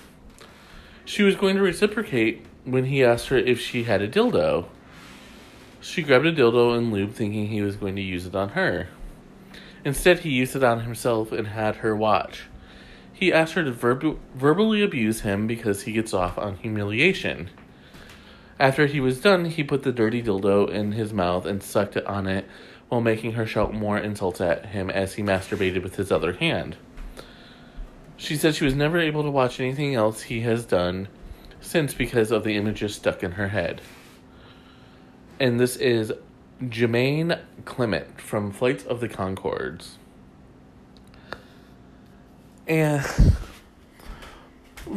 She 1.06 1.22
was 1.22 1.36
going 1.36 1.56
to 1.56 1.62
reciprocate 1.62 2.44
when 2.65 2.86
he 2.86 3.03
asked 3.03 3.27
her 3.27 3.38
if 3.38 3.62
she 3.62 3.84
had 3.84 4.01
a 4.01 4.08
dildo. 4.08 4.65
She 5.79 6.01
grabbed 6.01 6.25
a 6.25 6.34
dildo 6.34 6.75
and 6.75 6.91
lube, 6.91 7.13
thinking 7.13 7.50
he 7.50 7.62
was 7.62 7.75
going 7.75 7.96
to 7.98 8.01
use 8.01 8.25
it 8.25 8.34
on 8.34 8.50
her. 8.50 8.88
Instead, 9.86 10.22
he 10.22 10.32
used 10.32 10.56
it 10.56 10.63
on 10.63 10.79
himself 10.79 11.32
and 11.32 11.50
had 11.50 11.75
her 11.77 11.96
watch. 11.96 12.46
He 13.13 13.32
asked 13.32 13.53
her 13.53 13.63
to 13.63 13.72
verb- 13.72 14.18
verbally 14.34 14.82
abuse 14.82 15.22
him 15.22 15.46
because 15.46 15.84
he 15.84 15.91
gets 15.91 16.15
off 16.15 16.39
on 16.39 16.58
humiliation. 16.58 17.51
After 18.60 18.88
he 18.88 19.00
was 19.00 19.22
done, 19.22 19.46
he 19.46 19.63
put 19.63 19.84
the 19.84 19.91
dirty 19.91 20.24
dildo 20.24 20.68
in 20.68 20.94
his 20.94 21.13
mouth 21.13 21.46
and 21.46 21.62
sucked 21.62 21.96
it 21.96 22.08
on 22.08 22.25
it 22.25 22.46
while 22.89 23.01
making 23.01 23.34
her 23.34 23.46
shout 23.46 23.74
more 23.74 23.98
insults 23.98 24.41
at 24.41 24.67
him 24.67 24.89
as 24.89 25.13
he 25.13 25.24
masturbated 25.24 25.84
with 25.84 25.96
his 25.96 26.12
other 26.12 26.34
hand. 26.34 26.75
She 28.17 28.36
said 28.36 28.55
she 28.55 28.65
was 28.65 28.75
never 28.75 29.00
able 29.00 29.24
to 29.24 29.31
watch 29.31 29.60
anything 29.60 29.96
else 29.96 30.24
he 30.24 30.41
has 30.41 30.65
done 30.65 31.08
since 31.62 31.93
because 31.93 32.31
of 32.31 32.43
the 32.43 32.58
images 32.58 32.96
stuck 32.96 33.24
in 33.24 33.34
her 33.34 33.50
head. 33.50 33.81
And 35.39 35.60
this 35.60 35.77
is 35.77 36.12
Jemaine 36.62 37.39
Clement 37.63 38.19
from 38.19 38.51
Flights 38.51 38.84
of 38.84 39.00
the 39.00 39.08
Conchords. 39.08 39.91
And 42.67 43.05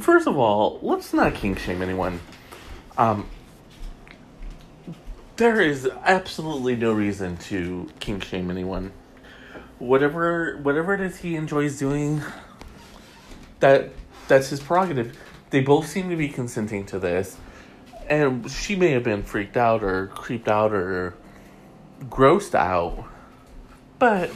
first 0.01 0.27
of 0.27 0.37
all, 0.37 0.79
let's 0.83 1.13
not 1.15 1.35
kink 1.35 1.59
shame 1.59 1.81
anyone. 1.81 2.21
Um, 2.99 3.29
there 5.37 5.61
is 5.61 5.89
absolutely 6.05 6.77
no 6.77 6.93
reason 6.93 7.37
to 7.37 7.89
kink 8.01 8.25
shame 8.25 8.51
anyone. 8.51 8.93
Whatever 9.79 10.59
whatever 10.63 10.95
it 10.95 11.01
is 11.01 11.19
he 11.19 11.37
enjoys 11.37 11.79
doing, 11.79 12.23
that 13.61 13.91
that's 14.29 14.49
his 14.51 14.61
prerogative. 14.61 15.17
They 15.51 15.61
both 15.61 15.87
seem 15.87 16.09
to 16.11 16.17
be 16.17 16.29
consenting 16.29 16.87
to 16.87 16.99
this. 16.99 17.37
And 18.09 18.51
she 18.51 18.77
may 18.77 18.91
have 18.91 19.05
been 19.05 19.23
freaked 19.23 19.57
out 19.57 19.83
or 19.83 20.09
creeped 20.09 20.49
out 20.49 20.73
or 20.73 21.15
grossed 22.05 22.55
out. 22.55 23.05
But 23.99 24.31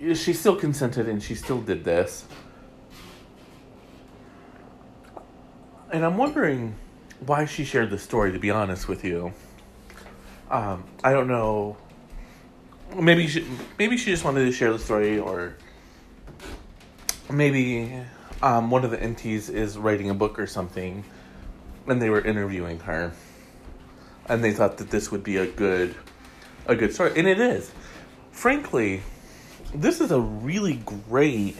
she 0.00 0.32
still 0.32 0.56
consented 0.56 1.08
and 1.08 1.22
she 1.22 1.34
still 1.34 1.60
did 1.60 1.84
this. 1.84 2.24
And 5.90 6.04
I'm 6.04 6.16
wondering 6.16 6.74
why 7.20 7.44
she 7.44 7.64
shared 7.64 7.90
the 7.90 7.98
story, 7.98 8.32
to 8.32 8.38
be 8.38 8.50
honest 8.50 8.88
with 8.88 9.04
you. 9.04 9.32
Um, 10.50 10.84
I 11.04 11.12
don't 11.12 11.28
know. 11.28 11.76
Maybe 12.96 13.26
she, 13.26 13.46
maybe 13.78 13.96
she 13.96 14.10
just 14.10 14.24
wanted 14.24 14.44
to 14.44 14.52
share 14.52 14.72
the 14.72 14.78
story, 14.78 15.18
or 15.18 15.56
maybe 17.30 18.00
um, 18.42 18.70
one 18.70 18.84
of 18.84 18.90
the 18.90 18.96
NTs 18.96 19.50
is 19.50 19.76
writing 19.76 20.08
a 20.10 20.14
book 20.14 20.38
or 20.38 20.46
something, 20.46 21.04
and 21.86 22.00
they 22.00 22.08
were 22.08 22.20
interviewing 22.20 22.80
her, 22.80 23.12
and 24.26 24.42
they 24.42 24.52
thought 24.52 24.78
that 24.78 24.90
this 24.90 25.10
would 25.10 25.22
be 25.22 25.36
a 25.36 25.46
good, 25.46 25.94
a 26.66 26.74
good 26.74 26.94
story, 26.94 27.12
and 27.16 27.28
it 27.28 27.40
is. 27.40 27.70
Frankly, 28.30 29.02
this 29.74 30.00
is 30.00 30.10
a 30.10 30.20
really 30.20 30.80
great 31.08 31.56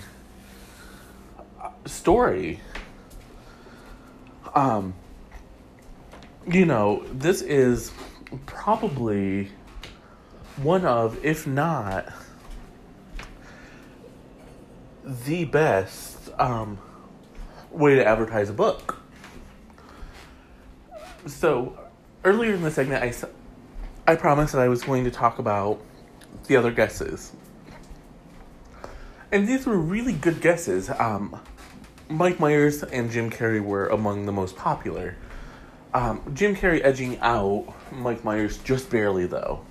uh, 1.61 1.71
story. 1.85 2.61
Um, 4.55 4.95
you 6.50 6.64
know, 6.64 7.05
this 7.12 7.43
is 7.43 7.93
probably 8.47 9.50
one 10.57 10.85
of, 10.87 11.23
if 11.25 11.47
not 11.47 12.11
the 15.05 15.45
best 15.45 16.31
um, 16.38 16.78
way 17.71 17.95
to 17.97 18.05
advertise 18.05 18.49
a 18.49 18.52
book. 18.52 19.00
So, 21.26 21.78
earlier 22.25 22.55
in 22.55 22.62
the 22.62 22.71
segment, 22.71 23.02
I, 23.02 24.12
I 24.12 24.17
promised 24.17 24.55
that 24.55 24.62
I 24.62 24.69
was 24.69 24.83
going 24.83 25.05
to 25.05 25.11
talk 25.11 25.38
about 25.38 25.81
the 26.47 26.56
other 26.56 26.71
guesses. 26.71 27.32
And 29.30 29.47
these 29.47 29.67
were 29.67 29.76
really 29.76 30.15
good 30.15 30.41
guesses. 30.41 30.89
Um, 30.89 31.39
Mike 32.08 32.41
Myers 32.41 32.82
and 32.82 33.11
Jim 33.11 33.30
Carrey 33.30 33.63
were 33.63 33.89
among 33.89 34.25
the 34.25 34.32
most 34.32 34.56
popular. 34.56 35.17
Um, 35.95 36.21
Jim 36.35 36.55
Carrey 36.55 36.81
edging 36.85 37.19
out 37.21 37.75
Mike 37.93 38.25
Myers 38.25 38.59
just 38.59 38.91
barely 38.91 39.27
though. 39.27 39.65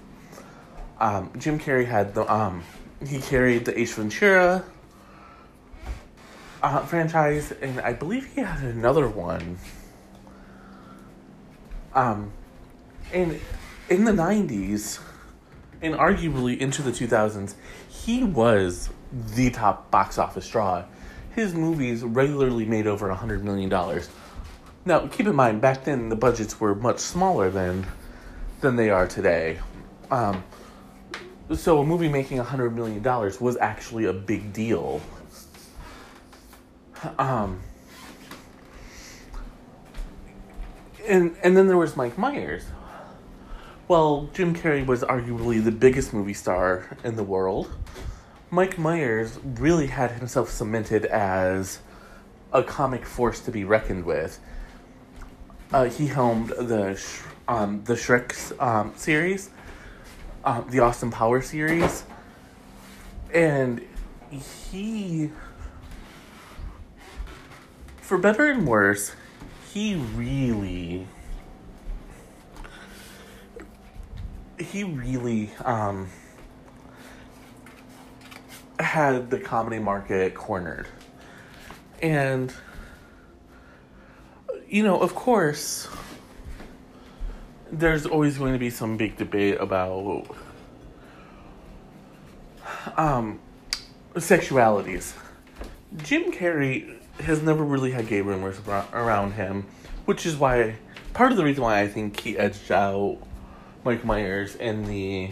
Um, 0.99 1.31
Jim 1.37 1.59
Carrey 1.59 1.85
had 1.85 2.15
the 2.15 2.31
um, 2.31 2.63
he 3.05 3.19
carried 3.19 3.65
the 3.65 3.79
Ace 3.79 3.93
Ventura 3.93 4.63
uh, 6.63 6.79
franchise, 6.85 7.51
and 7.61 7.79
I 7.81 7.93
believe 7.93 8.25
he 8.33 8.41
had 8.41 8.63
another 8.63 9.07
one. 9.07 9.57
Um, 11.93 12.31
and 13.13 13.39
in 13.89 14.03
the 14.05 14.11
'90s, 14.11 14.99
and 15.81 15.93
arguably 15.93 16.57
into 16.57 16.81
the 16.81 16.91
2000s, 16.91 17.53
he 17.87 18.23
was 18.23 18.89
the 19.35 19.49
top 19.51 19.91
box 19.91 20.17
office 20.17 20.49
draw. 20.49 20.83
His 21.35 21.53
movies 21.53 22.03
regularly 22.03 22.65
made 22.65 22.87
over 22.87 23.09
a 23.09 23.15
hundred 23.15 23.43
million 23.43 23.69
dollars. 23.69 24.09
Now, 24.87 25.05
keep 25.05 25.27
in 25.27 25.35
mind, 25.35 25.59
back 25.59 25.83
then 25.83 26.07
the 26.07 26.15
budgets 26.15 26.61
were 26.61 26.73
much 26.73 26.99
smaller 26.99 27.49
than 27.49 27.85
than 28.61 28.77
they 28.77 28.89
are 28.89 29.05
today. 29.05 29.59
Um, 30.09 30.45
so 31.53 31.81
a 31.81 31.85
movie 31.85 32.07
making 32.07 32.37
hundred 32.37 32.73
million 32.73 33.03
dollars 33.03 33.41
was 33.41 33.57
actually 33.57 34.05
a 34.05 34.13
big 34.13 34.53
deal. 34.53 35.01
Um, 37.19 37.59
and 41.05 41.35
and 41.43 41.57
then 41.57 41.67
there 41.67 41.75
was 41.75 41.97
Mike 41.97 42.17
Myers. 42.17 42.63
Well, 43.89 44.29
Jim 44.33 44.55
Carrey 44.55 44.85
was 44.85 45.01
arguably 45.03 45.61
the 45.61 45.71
biggest 45.73 46.13
movie 46.13 46.33
star 46.33 46.97
in 47.03 47.17
the 47.17 47.25
world. 47.25 47.69
Mike 48.49 48.77
Myers 48.77 49.37
really 49.43 49.87
had 49.87 50.11
himself 50.11 50.49
cemented 50.49 51.03
as 51.07 51.79
a 52.53 52.63
comic 52.63 53.05
force 53.05 53.41
to 53.41 53.51
be 53.51 53.65
reckoned 53.65 54.05
with. 54.05 54.39
Uh, 55.73 55.85
he 55.85 56.07
helmed 56.07 56.49
the 56.49 57.01
um, 57.47 57.83
the 57.83 57.93
Shrek 57.93 58.61
um, 58.61 58.93
series, 58.95 59.49
um, 60.45 60.65
the 60.69 60.79
Austin 60.79 61.11
Power 61.11 61.41
series, 61.41 62.03
and 63.33 63.81
he, 64.31 65.29
for 68.01 68.17
better 68.17 68.47
and 68.47 68.67
worse, 68.67 69.13
he 69.73 69.95
really, 69.95 71.07
he 74.59 74.83
really 74.83 75.51
um, 75.63 76.09
had 78.79 79.29
the 79.29 79.39
comedy 79.39 79.79
market 79.79 80.33
cornered. 80.33 80.87
And, 82.01 82.53
you 84.69 84.83
know, 84.83 84.99
of 84.99 85.15
course, 85.15 85.87
there's 87.71 88.05
always 88.05 88.37
going 88.37 88.53
to 88.53 88.59
be 88.59 88.69
some 88.69 88.97
big 88.97 89.17
debate 89.17 89.57
about 89.59 90.25
um, 92.97 93.39
sexualities. 94.15 95.13
Jim 95.97 96.31
Carrey 96.31 96.97
has 97.19 97.41
never 97.41 97.63
really 97.63 97.91
had 97.91 98.07
gay 98.07 98.21
rumors 98.21 98.59
around 98.93 99.33
him, 99.33 99.65
which 100.05 100.25
is 100.25 100.35
why 100.35 100.75
part 101.13 101.31
of 101.31 101.37
the 101.37 101.43
reason 101.43 101.63
why 101.63 101.81
I 101.81 101.87
think 101.87 102.19
he 102.19 102.37
edged 102.37 102.71
out 102.71 103.17
Mike 103.83 104.05
Myers 104.05 104.55
in 104.55 104.85
the 104.85 105.31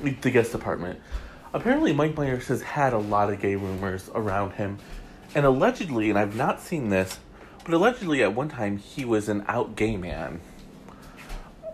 the 0.00 0.30
guest 0.30 0.52
department 0.52 1.00
Apparently, 1.54 1.94
Mike 1.94 2.16
Myers 2.16 2.48
has 2.48 2.60
had 2.60 2.92
a 2.92 2.98
lot 2.98 3.32
of 3.32 3.40
gay 3.40 3.56
rumors 3.56 4.10
around 4.14 4.52
him, 4.52 4.78
and 5.34 5.46
allegedly, 5.46 6.10
and 6.10 6.18
I've 6.18 6.36
not 6.36 6.60
seen 6.60 6.90
this, 6.90 7.18
but 7.64 7.74
allegedly 7.74 8.22
at 8.22 8.34
one 8.34 8.48
time 8.48 8.76
he 8.76 9.04
was 9.04 9.28
an 9.28 9.44
out 9.46 9.76
gay 9.76 9.96
man. 9.96 10.40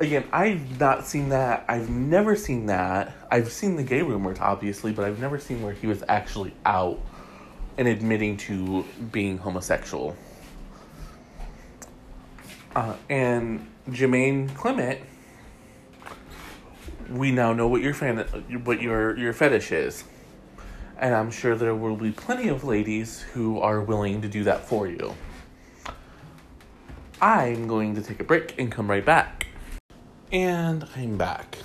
Again, 0.01 0.25
I've 0.33 0.81
not 0.81 1.07
seen 1.07 1.29
that. 1.29 1.65
I've 1.69 1.89
never 1.89 2.35
seen 2.35 2.67
that. 2.67 3.15
I've 3.31 3.53
seen 3.53 3.77
the 3.77 3.85
gay 3.85 4.03
rumors, 4.03 4.39
obviously, 4.41 4.93
but 4.93 5.05
I've 5.05 5.21
never 5.21 5.39
seen 5.39 5.63
where 5.63 5.73
he 5.73 5.87
was 5.87 6.03
actually 6.09 6.53
out 6.67 7.01
and 7.79 7.87
admitting 7.87 8.37
to 8.39 8.85
being 9.13 9.39
homosexual. 9.39 10.17
Uh, 12.75 12.97
and 13.09 13.69
Jemaine 13.91 14.53
Clement 14.57 15.01
we 17.11 17.33
now 17.33 17.53
know 17.53 17.69
what 17.69 17.83
your 17.83 17.95
fan 17.95 18.19
what 18.65 18.81
your 18.81 19.17
your 19.17 19.33
fetish 19.33 19.73
is. 19.73 20.05
And 20.99 21.15
I'm 21.15 21.31
sure 21.31 21.57
there 21.57 21.75
will 21.75 21.97
be 21.97 22.13
plenty 22.13 22.49
of 22.49 22.65
ladies 22.65 23.21
who 23.21 23.61
are 23.61 23.81
willing 23.81 24.23
to 24.23 24.29
do 24.29 24.45
that 24.45 24.67
for 24.67 24.87
you. 24.87 25.15
I'm 27.21 27.67
going 27.69 27.95
to 27.95 28.03
take 28.03 28.21
a 28.21 28.25
break 28.25 28.59
and 28.59 28.71
come 28.71 28.91
right 28.91 29.05
back. 29.05 29.47
And 30.33 30.87
I'm 30.97 31.17
back. 31.17 31.59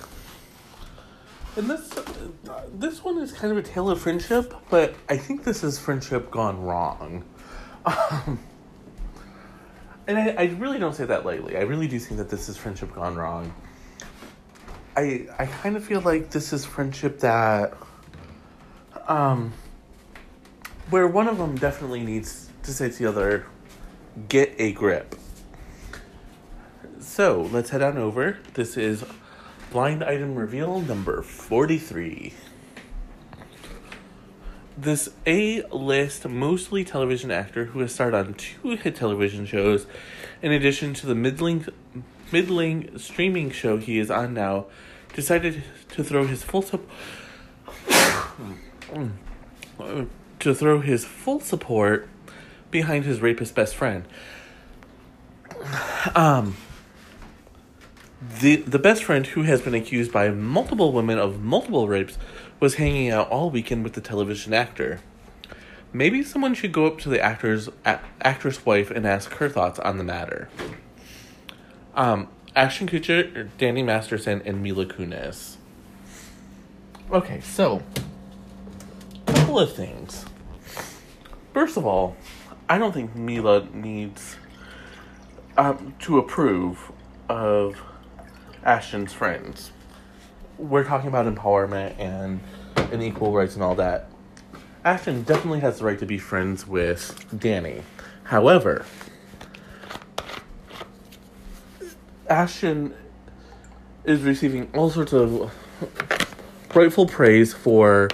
And 1.56 1.68
this 1.68 1.92
this 2.72 3.02
one 3.02 3.18
is 3.18 3.32
kind 3.32 3.52
of 3.52 3.58
a 3.58 3.62
tale 3.62 3.90
of 3.90 4.00
friendship, 4.00 4.54
but 4.70 4.94
I 5.08 5.16
think 5.16 5.42
this 5.44 5.64
is 5.64 5.78
friendship 5.78 6.30
gone 6.30 6.62
wrong. 6.62 7.24
Um, 7.84 8.38
and 10.06 10.16
I, 10.16 10.28
I 10.38 10.44
really 10.58 10.78
don't 10.78 10.94
say 10.94 11.04
that 11.06 11.26
lightly. 11.26 11.56
I 11.56 11.62
really 11.62 11.88
do 11.88 11.98
think 11.98 12.18
that 12.18 12.30
this 12.30 12.48
is 12.48 12.56
friendship 12.56 12.94
gone 12.94 13.16
wrong. 13.16 13.52
I 14.96 15.26
I 15.38 15.46
kind 15.46 15.76
of 15.76 15.84
feel 15.84 16.00
like 16.00 16.30
this 16.30 16.52
is 16.52 16.64
friendship 16.64 17.20
that 17.20 17.74
um 19.08 19.52
where 20.90 21.06
one 21.08 21.28
of 21.28 21.38
them 21.38 21.56
definitely 21.56 22.02
needs 22.02 22.48
to 22.62 22.72
say 22.72 22.90
to 22.90 22.96
the 22.96 23.06
other, 23.06 23.46
get 24.28 24.54
a 24.58 24.72
grip. 24.72 25.16
So 27.10 27.48
let's 27.50 27.70
head 27.70 27.82
on 27.82 27.98
over. 27.98 28.38
This 28.54 28.76
is 28.76 29.04
blind 29.72 30.04
item 30.04 30.36
reveal 30.36 30.80
number 30.80 31.22
43. 31.22 32.32
This 34.78 35.08
A 35.26 35.62
list, 35.72 36.28
mostly 36.28 36.84
television 36.84 37.32
actor 37.32 37.64
who 37.64 37.80
has 37.80 37.92
starred 37.92 38.14
on 38.14 38.34
two 38.34 38.76
hit 38.76 38.94
television 38.94 39.44
shows, 39.44 39.88
in 40.40 40.52
addition 40.52 40.94
to 40.94 41.06
the 41.06 41.16
middling, 41.16 41.66
middling 42.30 42.96
streaming 42.96 43.50
show 43.50 43.76
he 43.76 43.98
is 43.98 44.08
on 44.08 44.32
now, 44.32 44.66
decided 45.12 45.64
to 45.88 46.04
throw 46.04 46.28
his 46.28 46.44
full 46.44 46.62
support. 46.62 46.88
to 50.38 50.54
throw 50.54 50.80
his 50.80 51.04
full 51.04 51.40
support 51.40 52.08
behind 52.70 53.04
his 53.04 53.20
rapist 53.20 53.56
best 53.56 53.74
friend. 53.74 54.04
Um, 56.14 56.56
the 58.20 58.56
the 58.56 58.78
best 58.78 59.04
friend 59.04 59.26
who 59.26 59.42
has 59.42 59.62
been 59.62 59.74
accused 59.74 60.12
by 60.12 60.30
multiple 60.30 60.92
women 60.92 61.18
of 61.18 61.42
multiple 61.42 61.88
rapes 61.88 62.18
was 62.58 62.74
hanging 62.74 63.10
out 63.10 63.30
all 63.30 63.50
weekend 63.50 63.82
with 63.82 63.94
the 63.94 64.00
television 64.00 64.52
actor. 64.52 65.00
Maybe 65.92 66.22
someone 66.22 66.54
should 66.54 66.72
go 66.72 66.86
up 66.86 66.98
to 67.00 67.08
the 67.08 67.20
actor's 67.20 67.68
a, 67.84 67.98
actress 68.20 68.64
wife 68.64 68.90
and 68.90 69.06
ask 69.06 69.32
her 69.34 69.48
thoughts 69.48 69.78
on 69.78 69.98
the 69.98 70.04
matter. 70.04 70.48
Um, 71.94 72.28
Ashton 72.54 72.88
Kutcher, 72.88 73.48
Danny 73.58 73.82
Masterson, 73.82 74.42
and 74.44 74.62
Mila 74.62 74.86
Kunis. 74.86 75.56
Okay, 77.10 77.40
so 77.40 77.82
a 79.26 79.32
couple 79.32 79.58
of 79.58 79.74
things. 79.74 80.26
First 81.52 81.76
of 81.76 81.86
all, 81.86 82.16
I 82.68 82.78
don't 82.78 82.92
think 82.92 83.16
Mila 83.16 83.66
needs 83.72 84.36
um, 85.56 85.94
to 86.00 86.18
approve 86.18 86.92
of 87.28 87.82
Ashton's 88.64 89.12
friends. 89.12 89.72
We're 90.58 90.84
talking 90.84 91.08
about 91.08 91.32
empowerment 91.32 91.98
and, 91.98 92.40
and 92.76 93.02
equal 93.02 93.32
rights 93.32 93.54
and 93.54 93.62
all 93.62 93.74
that. 93.76 94.08
Ashton 94.84 95.22
definitely 95.22 95.60
has 95.60 95.78
the 95.78 95.84
right 95.84 95.98
to 95.98 96.06
be 96.06 96.18
friends 96.18 96.66
with 96.66 97.26
Danny. 97.38 97.82
However, 98.24 98.84
Ashton 102.28 102.94
is 104.04 104.22
receiving 104.22 104.70
all 104.74 104.90
sorts 104.90 105.12
of 105.12 105.52
rightful 106.74 107.06
praise 107.06 107.52
for 107.52 108.08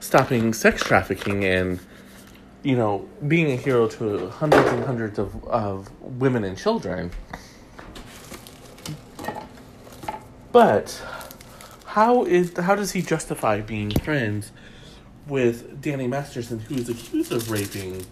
stopping 0.00 0.52
sex 0.52 0.82
trafficking 0.82 1.44
and 1.44 1.78
you 2.62 2.76
know, 2.76 3.08
being 3.26 3.50
a 3.50 3.56
hero 3.56 3.88
to 3.88 4.28
hundreds 4.28 4.68
and 4.68 4.84
hundreds 4.84 5.18
of, 5.18 5.44
of 5.46 5.90
women 6.00 6.44
and 6.44 6.56
children. 6.56 7.10
But 10.52 11.02
how 11.86 12.24
is 12.24 12.56
how 12.56 12.74
does 12.74 12.92
he 12.92 13.02
justify 13.02 13.60
being 13.60 13.90
friends 13.90 14.52
with 15.26 15.80
Danny 15.80 16.06
Masterson, 16.06 16.60
who 16.60 16.74
is 16.76 16.88
accused 16.88 17.32
of 17.32 17.50
raping? 17.50 18.04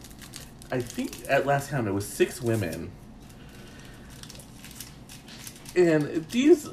I 0.73 0.81
think 0.81 1.29
at 1.29 1.47
last 1.47 1.71
count 1.71 1.87
it 1.87 1.93
was 1.93 2.07
six 2.07 2.41
women. 2.41 2.91
And 5.77 6.27
these, 6.31 6.69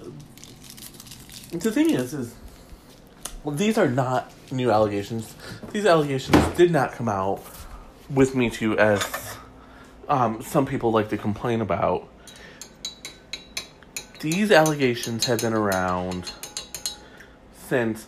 the 1.51 1.71
thing 1.71 1.91
is, 1.91 2.13
is 2.13 2.36
well, 3.43 3.56
these 3.56 3.77
are 3.77 3.89
not 3.89 4.32
new 4.51 4.71
allegations. 4.71 5.36
These 5.71 5.86
allegations 5.86 6.38
did 6.56 6.71
not 6.71 6.93
come 6.93 7.10
out 7.10 7.43
with 8.10 8.36
Me 8.36 8.49
Too, 8.49 8.77
as 8.77 9.38
um, 10.08 10.41
some 10.41 10.65
people 10.65 10.91
like 10.91 11.10
to 11.10 11.17
complain 11.17 11.62
about, 11.62 12.08
these 14.19 14.51
allegations 14.51 15.25
have 15.25 15.41
been 15.41 15.53
around 15.53 16.32
since 17.67 18.08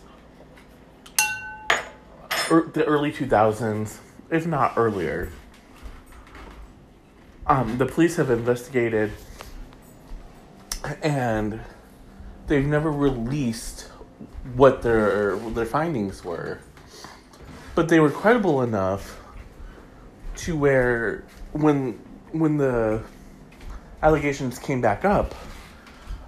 er, 2.50 2.70
the 2.72 2.84
early 2.84 3.12
2000s, 3.12 3.98
if 4.30 4.46
not 4.46 4.74
earlier. 4.76 5.30
Um, 7.46 7.78
the 7.78 7.86
police 7.86 8.16
have 8.16 8.30
investigated 8.30 9.12
and 11.02 11.60
they've 12.46 12.66
never 12.66 12.90
released 12.90 13.88
what 14.54 14.82
their 14.82 15.36
their 15.36 15.66
findings 15.66 16.24
were. 16.24 16.60
But 17.74 17.88
they 17.88 18.00
were 18.00 18.10
credible 18.10 18.62
enough 18.62 19.20
to 20.36 20.56
where 20.56 21.24
when 21.52 22.00
when 22.32 22.56
the 22.56 23.02
allegations 24.02 24.58
came 24.58 24.80
back 24.80 25.04
up, 25.04 25.34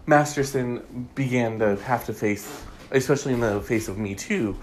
Masterson 0.07 1.09
began 1.15 1.59
to 1.61 1.77
have 1.77 2.07
to 2.07 2.12
face, 2.12 2.62
especially 2.91 3.35
in 3.35 3.41
the 3.41 3.61
face 3.61 3.88
of 3.88 3.99
Me 3.99 4.15
Too. 4.15 4.57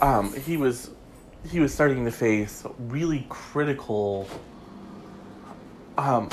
Um, 0.00 0.34
he 0.34 0.56
was 0.56 0.90
he 1.48 1.60
was 1.60 1.72
starting 1.72 2.04
to 2.04 2.10
face 2.10 2.64
really 2.78 3.26
critical 3.28 4.28
um, 5.96 6.28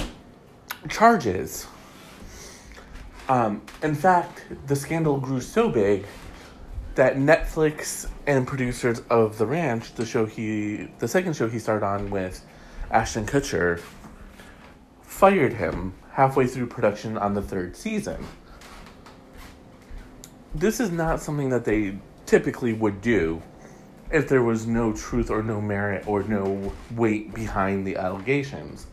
charges. 0.89 1.67
Um, 3.29 3.61
in 3.83 3.95
fact, 3.95 4.43
the 4.67 4.75
scandal 4.75 5.19
grew 5.19 5.41
so 5.41 5.69
big 5.69 6.05
that 6.95 7.15
Netflix 7.15 8.09
and 8.25 8.47
producers 8.47 9.01
of 9.09 9.37
The 9.37 9.45
Ranch, 9.45 9.93
the 9.93 10.05
show 10.05 10.25
he, 10.25 10.87
the 10.99 11.07
second 11.07 11.35
show 11.35 11.47
he 11.47 11.59
started 11.59 11.85
on 11.85 12.09
with 12.09 12.43
Ashton 12.89 13.25
Kutcher, 13.25 13.81
fired 15.01 15.53
him 15.53 15.93
halfway 16.17 16.47
through 16.47 16.65
production 16.65 17.15
on 17.15 17.35
the 17.35 17.41
third 17.43 17.75
season. 17.75 18.25
This 20.55 20.79
is 20.79 20.89
not 20.89 21.21
something 21.21 21.49
that 21.49 21.63
they 21.63 21.99
typically 22.25 22.73
would 22.73 23.01
do 23.01 23.39
if 24.11 24.27
there 24.27 24.41
was 24.41 24.65
no 24.65 24.91
truth 24.93 25.29
or 25.29 25.43
no 25.43 25.61
merit 25.61 26.07
or 26.07 26.23
no 26.23 26.73
weight 26.95 27.35
behind 27.35 27.85
the 27.85 27.97
allegations. 27.97 28.87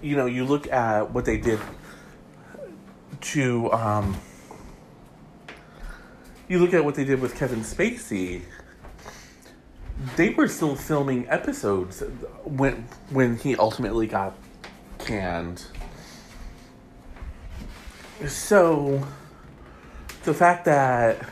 You 0.00 0.16
know, 0.16 0.24
you 0.24 0.46
look 0.46 0.72
at 0.72 1.10
what 1.10 1.26
they 1.26 1.36
did 1.36 1.60
to 3.20 3.70
um, 3.72 4.16
you 6.48 6.58
look 6.58 6.72
at 6.72 6.82
what 6.82 6.94
they 6.94 7.04
did 7.04 7.20
with 7.20 7.36
Kevin 7.36 7.60
Spacey. 7.60 8.44
They 10.16 10.30
were 10.30 10.48
still 10.48 10.76
filming 10.76 11.28
episodes 11.28 12.02
when 12.44 12.86
when 13.10 13.36
he 13.36 13.56
ultimately 13.56 14.06
got 14.06 14.34
canned. 14.98 15.64
So 18.26 19.04
the 20.24 20.34
fact 20.34 20.64
that 20.66 21.28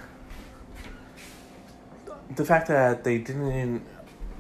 the 2.35 2.45
fact 2.45 2.69
that 2.69 3.05
they 3.05 3.19
didn't 3.19 3.83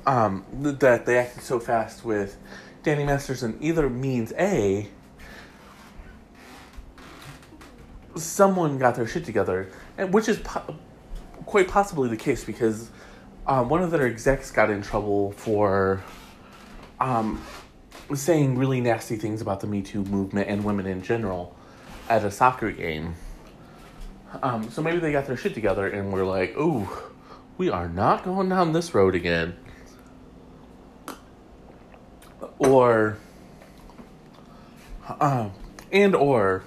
um 0.06 0.44
that 0.52 1.06
they 1.06 1.18
acted 1.18 1.42
so 1.42 1.60
fast 1.60 2.04
with 2.04 2.36
Danny 2.82 3.04
Masterson 3.04 3.56
either 3.60 3.88
means 3.88 4.32
a 4.38 4.88
someone 8.16 8.78
got 8.78 8.94
their 8.94 9.06
shit 9.06 9.24
together 9.24 9.70
and 9.98 10.12
which 10.12 10.28
is 10.28 10.38
po- 10.38 10.76
quite 11.44 11.68
possibly 11.68 12.08
the 12.08 12.16
case 12.16 12.44
because 12.44 12.90
um, 13.46 13.68
one 13.68 13.82
of 13.82 13.90
their 13.90 14.06
execs 14.06 14.50
got 14.50 14.70
in 14.70 14.82
trouble 14.82 15.32
for 15.32 16.02
um, 17.00 17.42
saying 18.14 18.56
really 18.56 18.80
nasty 18.80 19.16
things 19.16 19.40
about 19.40 19.60
the 19.60 19.66
Me 19.66 19.82
Too 19.82 20.04
movement 20.04 20.48
and 20.48 20.64
women 20.64 20.86
in 20.86 21.02
general 21.02 21.56
at 22.08 22.24
a 22.24 22.30
soccer 22.30 22.72
game. 22.72 23.14
Um, 24.42 24.70
so 24.70 24.82
maybe 24.82 24.98
they 24.98 25.12
got 25.12 25.26
their 25.26 25.36
shit 25.36 25.54
together 25.54 25.86
and 25.86 26.12
were 26.12 26.24
like, 26.24 26.56
"Ooh, 26.56 26.88
we 27.56 27.70
are 27.70 27.88
not 27.88 28.24
going 28.24 28.48
down 28.48 28.72
this 28.72 28.94
road 28.94 29.14
again." 29.14 29.56
Or, 32.58 33.18
uh, 35.08 35.50
and 35.92 36.14
or, 36.14 36.64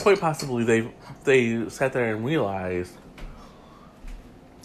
quite 0.00 0.20
possibly 0.20 0.64
they 0.64 0.90
they 1.24 1.68
sat 1.68 1.92
there 1.92 2.14
and 2.14 2.24
realized 2.24 2.92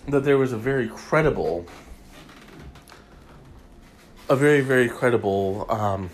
that 0.08 0.24
there 0.24 0.38
was 0.38 0.54
a 0.54 0.58
very 0.58 0.88
credible, 0.88 1.66
a 4.30 4.36
very, 4.36 4.62
very 4.62 4.90
credible 4.90 5.66
um, 5.70 6.10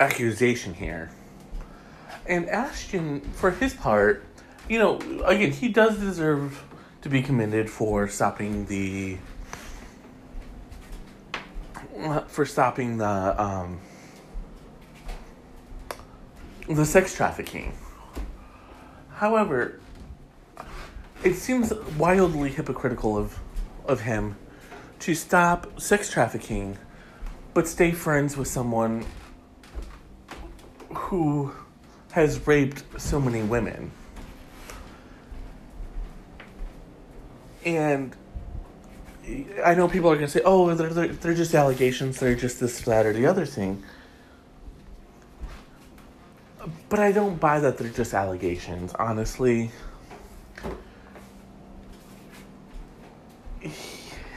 accusation 0.00 0.74
here. 0.74 1.10
And 2.26 2.48
Ashton, 2.48 3.20
for 3.20 3.50
his 3.50 3.74
part, 3.74 4.24
you 4.68 4.78
know, 4.78 4.98
again, 5.24 5.52
he 5.52 5.68
does 5.68 5.98
deserve 5.98 6.64
to 7.02 7.08
be 7.08 7.22
commended 7.22 7.70
for 7.70 8.08
stopping 8.08 8.66
the 8.66 9.18
for 12.26 12.44
stopping 12.44 12.98
the 12.98 13.42
um, 13.42 13.80
the 16.68 16.84
sex 16.84 17.14
trafficking. 17.14 17.72
However, 19.14 19.80
it 21.24 21.34
seems 21.34 21.72
wildly 21.98 22.50
hypocritical 22.50 23.16
of 23.16 23.38
of 23.86 24.00
him 24.00 24.36
to 24.98 25.14
stop 25.14 25.80
sex 25.80 26.10
trafficking 26.10 26.78
but 27.56 27.66
stay 27.66 27.90
friends 27.90 28.36
with 28.36 28.48
someone 28.48 29.02
who 30.92 31.50
has 32.12 32.46
raped 32.46 32.84
so 33.00 33.18
many 33.18 33.42
women. 33.42 33.90
And 37.64 38.14
I 39.64 39.74
know 39.74 39.88
people 39.88 40.10
are 40.10 40.16
going 40.16 40.26
to 40.26 40.30
say, 40.30 40.42
oh, 40.44 40.74
they're, 40.74 40.90
they're, 40.90 41.08
they're 41.08 41.34
just 41.34 41.54
allegations, 41.54 42.20
they're 42.20 42.34
just 42.34 42.60
this, 42.60 42.80
that, 42.82 43.06
or 43.06 43.14
the 43.14 43.24
other 43.24 43.46
thing. 43.46 43.82
But 46.90 46.98
I 46.98 47.10
don't 47.10 47.40
buy 47.40 47.58
that 47.60 47.78
they're 47.78 47.88
just 47.88 48.12
allegations, 48.12 48.92
honestly. 48.98 49.70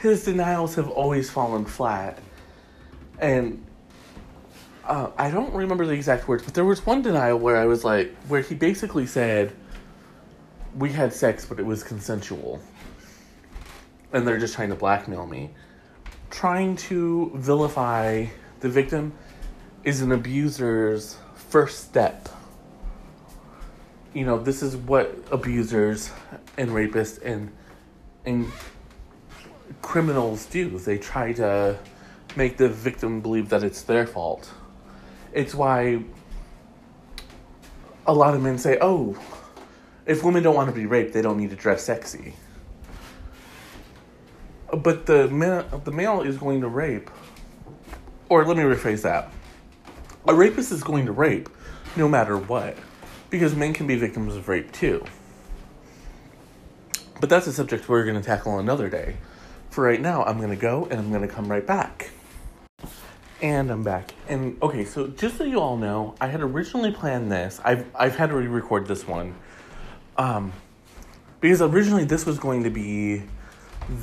His 0.00 0.24
denials 0.24 0.74
have 0.76 0.88
always 0.88 1.30
fallen 1.30 1.64
flat. 1.64 2.18
And 3.18 3.64
uh, 4.84 5.10
I 5.18 5.30
don't 5.30 5.52
remember 5.52 5.86
the 5.86 5.92
exact 5.92 6.26
words, 6.28 6.42
but 6.42 6.54
there 6.54 6.64
was 6.64 6.84
one 6.86 7.02
denial 7.02 7.38
where 7.38 7.56
I 7.56 7.66
was 7.66 7.84
like, 7.84 8.14
where 8.28 8.40
he 8.40 8.54
basically 8.54 9.06
said, 9.06 9.52
we 10.76 10.90
had 10.90 11.12
sex, 11.12 11.44
but 11.44 11.58
it 11.58 11.66
was 11.66 11.82
consensual 11.82 12.60
and 14.12 14.26
they're 14.26 14.38
just 14.38 14.54
trying 14.54 14.70
to 14.70 14.74
blackmail 14.74 15.26
me. 15.26 15.50
Trying 16.30 16.76
to 16.76 17.32
vilify 17.34 18.26
the 18.60 18.68
victim 18.68 19.12
is 19.84 20.02
an 20.02 20.12
abuser's 20.12 21.16
first 21.34 21.84
step. 21.84 22.28
You 24.12 24.24
know, 24.24 24.38
this 24.38 24.62
is 24.62 24.76
what 24.76 25.16
abusers 25.30 26.10
and 26.56 26.70
rapists 26.70 27.22
and 27.22 27.52
and 28.26 28.50
criminals 29.90 30.46
do. 30.46 30.78
They 30.78 30.98
try 30.98 31.32
to 31.32 31.76
make 32.36 32.58
the 32.58 32.68
victim 32.68 33.20
believe 33.20 33.48
that 33.48 33.64
it's 33.64 33.82
their 33.82 34.06
fault. 34.06 34.52
It's 35.32 35.52
why 35.52 36.04
a 38.06 38.14
lot 38.14 38.34
of 38.34 38.40
men 38.40 38.56
say, 38.56 38.78
"Oh, 38.80 39.18
if 40.06 40.22
women 40.22 40.44
don't 40.44 40.54
want 40.54 40.68
to 40.68 40.74
be 40.76 40.86
raped, 40.86 41.12
they 41.12 41.22
don't 41.22 41.38
need 41.38 41.50
to 41.50 41.56
dress 41.56 41.82
sexy." 41.82 42.34
But 44.72 45.06
the 45.06 45.26
man, 45.26 45.64
the 45.82 45.90
male 45.90 46.22
is 46.22 46.38
going 46.38 46.60
to 46.60 46.68
rape, 46.68 47.10
or 48.28 48.44
let 48.44 48.56
me 48.56 48.62
rephrase 48.62 49.02
that: 49.02 49.32
a 50.28 50.32
rapist 50.32 50.70
is 50.70 50.84
going 50.84 51.06
to 51.06 51.12
rape, 51.12 51.48
no 51.96 52.08
matter 52.08 52.36
what, 52.36 52.78
because 53.28 53.56
men 53.56 53.72
can 53.72 53.88
be 53.88 53.96
victims 53.96 54.36
of 54.36 54.48
rape 54.48 54.70
too. 54.70 55.04
But 57.20 57.28
that's 57.28 57.48
a 57.48 57.52
subject 57.52 57.88
we're 57.88 58.04
going 58.04 58.22
to 58.22 58.22
tackle 58.22 58.60
another 58.60 58.88
day. 58.88 59.16
For 59.70 59.84
right 59.84 60.00
now, 60.00 60.24
I'm 60.24 60.38
to 60.50 60.56
go 60.56 60.86
and 60.90 60.98
I'm 60.98 61.10
to 61.26 61.32
come 61.32 61.48
right 61.48 61.66
back. 61.66 62.10
And 63.40 63.70
I'm 63.70 63.82
back. 63.82 64.12
And 64.28 64.60
okay, 64.62 64.84
so 64.84 65.06
just 65.06 65.38
so 65.38 65.44
you 65.44 65.60
all 65.60 65.76
know, 65.76 66.14
I 66.20 66.26
had 66.26 66.40
originally 66.42 66.92
planned 66.92 67.32
this. 67.32 67.60
I've 67.64 67.86
I've 67.94 68.16
had 68.16 68.30
to 68.30 68.36
re-record 68.36 68.86
this 68.86 69.06
one. 69.06 69.34
Um 70.18 70.52
because 71.40 71.62
originally 71.62 72.04
this 72.04 72.26
was 72.26 72.38
going 72.38 72.64
to 72.64 72.70
be 72.70 73.22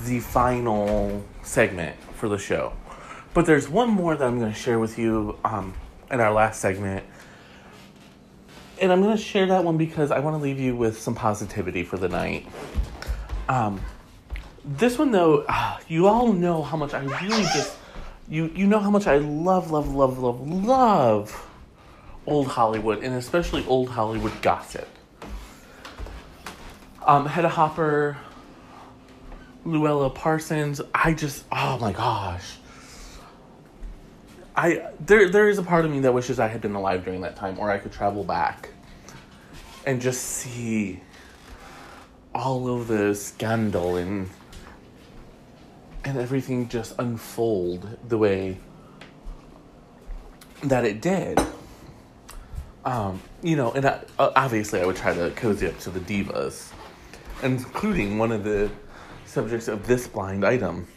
the 0.05 0.19
final 0.19 1.23
segment 1.43 1.95
for 2.15 2.27
the 2.27 2.37
show. 2.37 2.73
But 3.33 3.45
there's 3.45 3.69
one 3.69 3.89
more 3.89 4.15
that 4.15 4.25
I'm 4.25 4.39
to 4.51 4.57
share 4.57 4.79
with 4.79 4.97
you 4.97 5.37
um, 5.45 5.75
in 6.09 6.19
our 6.19 6.33
last 6.33 6.59
segment. 6.59 7.05
And 8.81 8.91
I'm 8.91 9.01
to 9.15 9.21
share 9.21 9.45
that 9.47 9.63
one 9.63 9.77
because 9.77 10.11
I 10.11 10.19
want 10.19 10.35
to 10.35 10.41
leave 10.41 10.59
you 10.59 10.75
with 10.75 10.99
some 10.99 11.13
positivity 11.15 11.83
for 11.83 11.97
the 11.97 12.09
night. 12.09 12.47
Um, 13.47 13.81
this 14.67 14.97
one, 14.97 15.11
though, 15.11 15.45
uh, 15.47 15.79
you 15.87 16.07
all 16.07 16.33
know 16.33 16.61
how 16.61 16.77
much 16.77 16.93
I 16.93 17.01
really 17.03 17.43
just. 17.43 17.75
You, 18.29 18.51
you 18.53 18.67
know 18.67 18.79
how 18.79 18.89
much 18.89 19.07
I 19.07 19.17
love, 19.17 19.71
love, 19.71 19.93
love, 19.95 20.19
love, 20.19 20.41
love 20.41 21.47
old 22.25 22.47
Hollywood, 22.47 23.03
and 23.03 23.15
especially 23.15 23.65
old 23.67 23.89
Hollywood 23.89 24.33
gossip. 24.41 24.87
Um, 27.05 27.25
Hedda 27.25 27.47
Hopper 27.47 28.17
Louella 29.65 30.13
Parsons. 30.13 30.81
I 30.93 31.13
just, 31.13 31.45
oh 31.51 31.77
my 31.79 31.93
gosh. 31.93 32.57
I 34.55 34.87
there 34.99 35.29
there 35.29 35.49
is 35.49 35.59
a 35.59 35.63
part 35.63 35.85
of 35.85 35.91
me 35.91 35.99
that 35.99 36.13
wishes 36.13 36.39
I 36.39 36.47
had 36.47 36.61
been 36.61 36.73
alive 36.73 37.05
during 37.05 37.21
that 37.21 37.35
time, 37.35 37.59
or 37.59 37.69
I 37.69 37.77
could 37.77 37.91
travel 37.91 38.23
back 38.23 38.69
and 39.85 40.01
just 40.01 40.21
see 40.23 40.99
all 42.33 42.67
of 42.67 42.87
the 42.87 43.13
scandal 43.13 43.97
and 43.97 44.27
and 46.07 46.17
everything 46.17 46.69
just 46.69 46.95
unfold 46.99 47.97
the 48.07 48.17
way 48.17 48.57
that 50.63 50.85
it 50.85 51.01
did. 51.01 51.37
Um, 52.85 53.21
you 53.43 53.57
know, 53.57 53.73
and 53.73 53.85
I, 53.85 53.99
obviously 54.17 54.79
I 54.79 54.85
would 54.85 54.95
try 54.95 55.13
to 55.13 55.31
cozy 55.31 55.67
up 55.67 55.77
to 55.79 55.89
the 55.89 55.99
divas, 55.99 56.71
including 57.43 58.17
one 58.17 58.31
of 58.31 58.45
the 58.45 58.71
subjects 59.25 59.67
of 59.67 59.85
this 59.85 60.07
blind 60.07 60.45
item. 60.45 60.87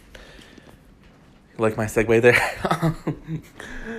Like 1.59 1.77
my 1.77 1.87
segue 1.87 2.23
there? 2.23 3.43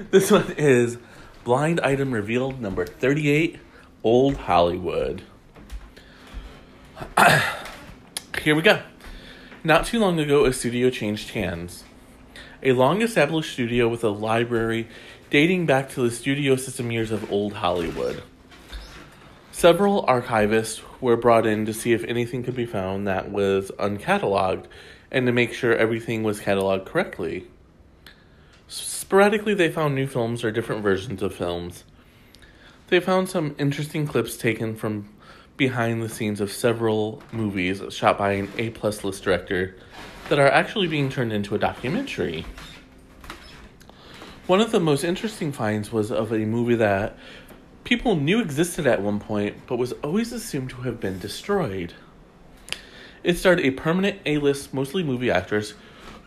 this 0.12 0.32
one 0.32 0.54
is 0.54 0.98
blind 1.44 1.82
item 1.82 2.14
revealed 2.14 2.62
number 2.62 2.86
38 2.86 3.60
Old 4.04 4.38
Hollywood. 4.38 5.24
Here 8.42 8.56
we 8.56 8.62
go. 8.62 8.82
Not 9.64 9.86
too 9.86 10.00
long 10.00 10.20
ago, 10.20 10.46
a 10.46 10.54
studio 10.54 10.90
changed 10.90 11.30
hands. 11.32 11.84
A 12.64 12.72
long 12.72 13.04
established 13.04 13.54
studio 13.54 13.88
with 13.88 14.04
a 14.04 14.10
library 14.10 14.88
dating 15.30 15.68
back 15.68 15.88
to 15.92 16.02
the 16.02 16.10
studio 16.10 16.56
system 16.56 16.90
years 16.90 17.12
of 17.12 17.32
Old 17.32 17.54
Hollywood. 17.54 18.24
Several 19.52 20.04
archivists 20.08 20.82
were 21.00 21.16
brought 21.16 21.46
in 21.46 21.68
to 21.68 21.76
see 21.76 21.94
if 21.94 22.04
anything 22.06 22.42
could 22.42 22.56
be 22.56 22.66
found 22.66 23.08
that 23.08 23.30
was 23.30 23.70
uncatalogued 23.78 24.66
and 25.12 25.28
to 25.28 25.32
make 25.32 25.54
sure 25.54 25.76
everything 25.76 26.24
was 26.24 26.40
cataloged 26.40 26.86
correctly. 26.86 27.46
Sporadically, 28.68 29.54
they 29.54 29.70
found 29.70 29.94
new 29.94 30.08
films 30.08 30.44
or 30.44 30.50
different 30.50 30.82
versions 30.82 31.22
of 31.22 31.36
films. 31.36 31.84
They 32.88 33.00
found 33.00 33.30
some 33.30 33.56
interesting 33.60 34.08
clips 34.08 34.38
taken 34.38 34.76
from 34.76 35.10
behind 35.62 36.02
the 36.02 36.10
scenes 36.10 36.42
of 36.42 36.52
several 36.52 37.22
movies 37.32 37.84
shot 37.92 38.18
by 38.18 38.32
an 38.32 38.52
A 38.58 38.72
plus 38.72 39.04
list 39.04 39.24
director 39.24 39.76
that 40.28 40.40
are 40.40 40.48
actually 40.48 40.88
being 40.88 41.08
turned 41.08 41.32
into 41.32 41.54
a 41.54 41.60
documentary. 41.60 42.48
One 44.48 44.60
of 44.60 44.72
the 44.72 44.80
most 44.80 45.04
interesting 45.04 45.52
finds 45.52 45.92
was 45.92 46.12
of 46.12 46.34
a 46.34 46.46
movie 46.46 46.74
that 46.78 47.16
people 47.84 48.16
knew 48.16 48.42
existed 48.42 48.88
at 48.88 49.04
one 49.04 49.20
point, 49.20 49.56
but 49.68 49.76
was 49.76 49.92
always 50.04 50.34
assumed 50.34 50.72
to 50.72 50.78
have 50.78 51.00
been 51.00 51.20
destroyed. 51.20 51.94
It 53.24 53.38
starred 53.38 53.60
a 53.60 53.70
permanent 53.70 54.20
A 54.26 54.40
list, 54.40 54.74
mostly 54.74 55.04
movie 55.04 55.30
actress, 55.30 55.76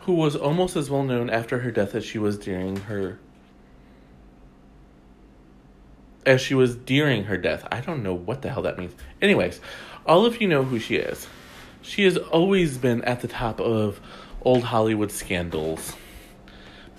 who 0.02 0.12
was 0.12 0.36
almost 0.36 0.76
as 0.76 0.90
well 0.90 1.02
known 1.02 1.28
after 1.28 1.58
her 1.58 1.72
death 1.72 1.96
as 1.96 2.04
she 2.04 2.20
was 2.20 2.38
during 2.38 2.76
her 2.76 3.18
as 6.26 6.40
she 6.40 6.54
was 6.54 6.76
during 6.76 7.24
her 7.24 7.36
death. 7.36 7.66
I 7.70 7.80
don't 7.80 8.02
know 8.02 8.14
what 8.14 8.42
the 8.42 8.50
hell 8.50 8.62
that 8.62 8.78
means. 8.78 8.94
Anyways, 9.20 9.60
all 10.06 10.26
of 10.26 10.40
you 10.40 10.48
know 10.48 10.64
who 10.64 10.78
she 10.78 10.96
is. 10.96 11.26
She 11.82 12.04
has 12.04 12.16
always 12.16 12.78
been 12.78 13.02
at 13.04 13.20
the 13.20 13.28
top 13.28 13.60
of 13.60 14.00
old 14.42 14.64
Hollywood 14.64 15.10
scandals. 15.10 15.94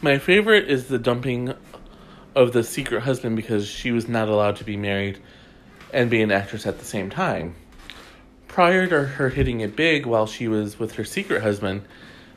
My 0.02 0.18
favorite 0.18 0.70
is 0.70 0.88
the 0.88 1.00
dumping 1.00 1.54
of 2.36 2.52
the 2.52 2.64
secret 2.64 3.02
husband 3.02 3.36
because 3.36 3.68
she 3.68 3.92
was 3.92 4.08
not 4.08 4.28
allowed 4.28 4.58
to 4.58 4.64
be 4.64 4.78
married 4.78 5.20
and 5.94 6.10
be 6.10 6.22
an 6.22 6.32
actress 6.32 6.66
at 6.66 6.80
the 6.80 6.86
same 6.86 7.10
time. 7.10 7.56
Prior 8.48 8.88
to 8.88 9.04
her 9.04 9.30
hitting 9.30 9.62
it 9.62 9.76
big 9.76 10.06
while 10.06 10.28
she 10.28 10.48
was 10.48 10.78
with 10.78 10.94
her 10.94 11.04
secret 11.04 11.42
husband, 11.42 11.82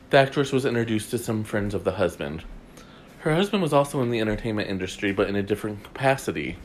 the 0.09 0.17
actress 0.17 0.51
was 0.51 0.65
introduced 0.65 1.11
to 1.11 1.17
some 1.17 1.43
friends 1.43 1.73
of 1.73 1.83
the 1.83 1.91
husband. 1.91 2.43
Her 3.19 3.35
husband 3.35 3.61
was 3.61 3.73
also 3.73 4.01
in 4.01 4.11
the 4.11 4.21
entertainment 4.21 4.69
industry, 4.69 5.11
but 5.11 5.27
in 5.27 5.35
a 5.35 5.43
different 5.43 5.83
capacity. 5.83 6.57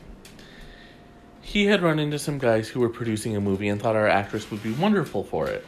He 1.45 1.67
had 1.67 1.83
run 1.83 1.99
into 1.99 2.17
some 2.17 2.39
guys 2.39 2.67
who 2.67 2.79
were 2.79 2.89
producing 2.89 3.35
a 3.35 3.39
movie 3.39 3.67
and 3.67 3.79
thought 3.79 3.95
our 3.95 4.07
actress 4.07 4.49
would 4.49 4.63
be 4.63 4.73
wonderful 4.73 5.23
for 5.23 5.47
it. 5.47 5.63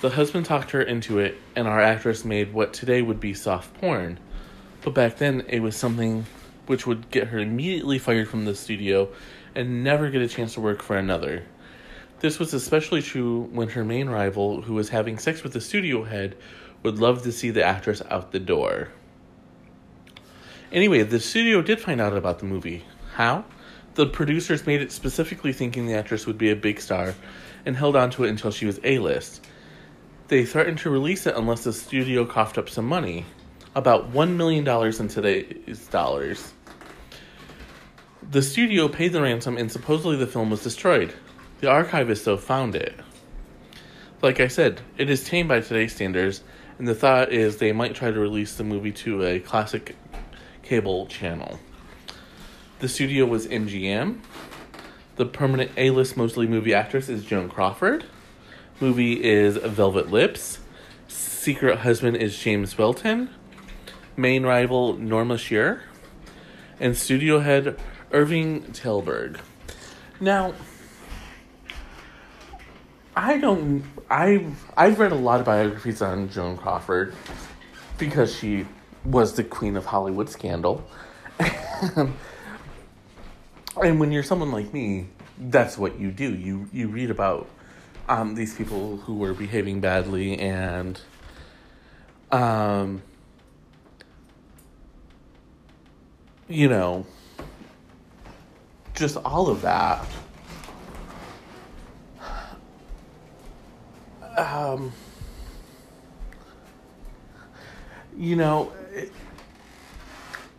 The 0.00 0.10
husband 0.10 0.46
talked 0.46 0.72
her 0.72 0.82
into 0.82 1.20
it, 1.20 1.38
and 1.54 1.68
our 1.68 1.80
actress 1.80 2.24
made 2.24 2.52
what 2.52 2.74
today 2.74 3.00
would 3.00 3.20
be 3.20 3.34
soft 3.34 3.72
porn. 3.74 4.18
But 4.82 4.94
back 4.94 5.16
then, 5.16 5.44
it 5.48 5.60
was 5.60 5.76
something 5.76 6.26
which 6.66 6.88
would 6.88 7.08
get 7.12 7.28
her 7.28 7.38
immediately 7.38 8.00
fired 8.00 8.28
from 8.28 8.46
the 8.46 8.54
studio 8.54 9.08
and 9.54 9.84
never 9.84 10.10
get 10.10 10.22
a 10.22 10.28
chance 10.28 10.54
to 10.54 10.60
work 10.60 10.82
for 10.82 10.98
another. 10.98 11.44
This 12.18 12.40
was 12.40 12.52
especially 12.52 13.00
true 13.00 13.48
when 13.52 13.68
her 13.68 13.84
main 13.84 14.10
rival, 14.10 14.62
who 14.62 14.74
was 14.74 14.88
having 14.88 15.18
sex 15.18 15.44
with 15.44 15.52
the 15.52 15.60
studio 15.60 16.02
head, 16.02 16.36
would 16.82 16.98
love 16.98 17.22
to 17.22 17.32
see 17.32 17.50
the 17.50 17.62
actress 17.62 18.02
out 18.10 18.32
the 18.32 18.40
door. 18.40 18.88
Anyway, 20.72 21.04
the 21.04 21.20
studio 21.20 21.62
did 21.62 21.80
find 21.80 22.00
out 22.00 22.16
about 22.16 22.40
the 22.40 22.44
movie. 22.44 22.84
How? 23.14 23.44
The 23.98 24.06
producers 24.06 24.64
made 24.64 24.80
it 24.80 24.92
specifically 24.92 25.52
thinking 25.52 25.88
the 25.88 25.94
actress 25.94 26.24
would 26.24 26.38
be 26.38 26.50
a 26.50 26.54
big 26.54 26.80
star 26.80 27.16
and 27.66 27.76
held 27.76 27.96
on 27.96 28.10
to 28.10 28.22
it 28.22 28.28
until 28.28 28.52
she 28.52 28.64
was 28.64 28.78
A 28.84 29.00
list. 29.00 29.44
They 30.28 30.44
threatened 30.44 30.78
to 30.78 30.90
release 30.90 31.26
it 31.26 31.34
unless 31.34 31.64
the 31.64 31.72
studio 31.72 32.24
coughed 32.24 32.58
up 32.58 32.68
some 32.70 32.86
money 32.86 33.26
about 33.74 34.12
$1 34.12 34.36
million 34.36 34.64
in 34.68 35.08
today's 35.08 35.88
dollars. 35.88 36.52
The 38.30 38.40
studio 38.40 38.86
paid 38.86 39.08
the 39.08 39.20
ransom 39.20 39.56
and 39.56 39.72
supposedly 39.72 40.14
the 40.16 40.28
film 40.28 40.50
was 40.50 40.62
destroyed. 40.62 41.12
The 41.58 41.68
archivist, 41.68 42.24
though, 42.24 42.36
found 42.36 42.76
it. 42.76 42.94
Like 44.22 44.38
I 44.38 44.46
said, 44.46 44.80
it 44.96 45.10
is 45.10 45.24
tame 45.24 45.48
by 45.48 45.60
today's 45.60 45.92
standards, 45.92 46.44
and 46.78 46.86
the 46.86 46.94
thought 46.94 47.32
is 47.32 47.56
they 47.56 47.72
might 47.72 47.96
try 47.96 48.12
to 48.12 48.20
release 48.20 48.54
the 48.54 48.62
movie 48.62 48.92
to 48.92 49.24
a 49.24 49.40
classic 49.40 49.96
cable 50.62 51.08
channel. 51.08 51.58
The 52.80 52.88
studio 52.88 53.26
was 53.26 53.48
MGM. 53.48 54.20
The 55.16 55.26
permanent 55.26 55.72
A 55.76 55.90
list 55.90 56.16
mostly 56.16 56.46
movie 56.46 56.72
actress 56.72 57.08
is 57.08 57.24
Joan 57.24 57.48
Crawford. 57.48 58.04
Movie 58.78 59.24
is 59.24 59.56
Velvet 59.56 60.12
Lips. 60.12 60.60
Secret 61.08 61.78
husband 61.78 62.18
is 62.18 62.38
James 62.38 62.78
Welton. 62.78 63.30
Main 64.16 64.46
rival 64.46 64.92
Norma 64.92 65.38
Shearer. 65.38 65.82
And 66.78 66.96
studio 66.96 67.40
head 67.40 67.80
Irving 68.12 68.62
Thalberg. 68.72 69.40
Now, 70.20 70.54
I 73.16 73.38
don't. 73.38 73.82
I've 74.08 74.54
I've 74.76 75.00
read 75.00 75.10
a 75.10 75.16
lot 75.16 75.40
of 75.40 75.46
biographies 75.46 76.00
on 76.00 76.28
Joan 76.28 76.56
Crawford 76.56 77.12
because 77.98 78.32
she 78.32 78.66
was 79.04 79.34
the 79.34 79.42
queen 79.42 79.76
of 79.76 79.86
Hollywood 79.86 80.28
scandal. 80.28 80.88
and 83.82 84.00
when 84.00 84.12
you're 84.12 84.22
someone 84.22 84.52
like 84.52 84.72
me, 84.72 85.08
that's 85.38 85.78
what 85.78 85.98
you 85.98 86.10
do. 86.10 86.34
You 86.34 86.68
you 86.72 86.88
read 86.88 87.10
about 87.10 87.48
um, 88.08 88.34
these 88.34 88.54
people 88.54 88.96
who 88.98 89.14
were 89.14 89.34
behaving 89.34 89.80
badly 89.80 90.38
and 90.38 91.00
um, 92.32 93.02
you 96.48 96.68
know 96.68 97.06
just 98.94 99.16
all 99.18 99.48
of 99.48 99.62
that. 99.62 100.04
Um, 104.36 104.92
you 108.16 108.36
know, 108.36 108.72
it, 108.92 109.12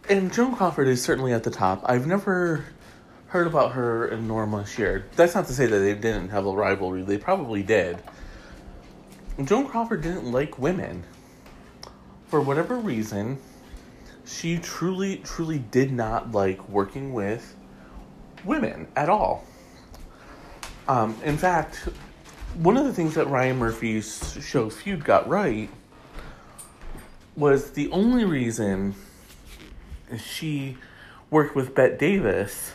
and 0.10 0.34
Joan 0.34 0.56
Crawford 0.56 0.88
is 0.88 1.04
certainly 1.04 1.34
at 1.34 1.44
the 1.44 1.52
top. 1.52 1.82
I've 1.86 2.08
never 2.08 2.66
heard 3.30 3.46
about 3.46 3.74
her 3.74 4.08
and 4.08 4.28
Norma 4.28 4.66
Shearer. 4.66 5.06
That's 5.16 5.36
not 5.36 5.46
to 5.48 5.54
say 5.54 5.68
that 5.68 5.80
they 5.80 5.94
didn't 5.94 6.30
have 6.30 6.48
a 6.48 6.52
rivalry. 6.52 7.04
They 7.04 7.20
probably 7.20 7.62
did. 7.62 8.00
Joan 9.44 9.68
Crawford 9.68 10.02
didn't 10.02 10.32
like 10.32 10.58
women. 10.58 11.04
For 12.28 12.42
whatever 12.42 12.76
reason, 12.76 13.40
she 14.26 14.58
truly, 14.58 15.18
truly 15.18 15.60
did 15.60 15.92
not 15.92 16.32
like 16.32 16.68
working 16.70 17.14
with 17.14 17.56
women 18.44 18.88
at 18.96 19.10
all. 19.10 19.46
Um, 20.88 21.16
in 21.24 21.38
fact, 21.38 21.88
one 22.56 22.78
of 22.78 22.86
the 22.86 22.94
things 22.94 23.14
that 23.14 23.28
Ryan 23.28 23.58
Murphy's 23.58 24.38
show 24.42 24.72
Feud 24.72 25.06
got 25.06 25.30
right 25.30 25.70
was 27.36 27.72
the 27.72 27.92
only 27.92 28.26
reason 28.26 28.96
she 30.18 30.78
worked 31.30 31.56
with 31.56 31.76
Bette 31.76 31.98
Davis 31.98 32.74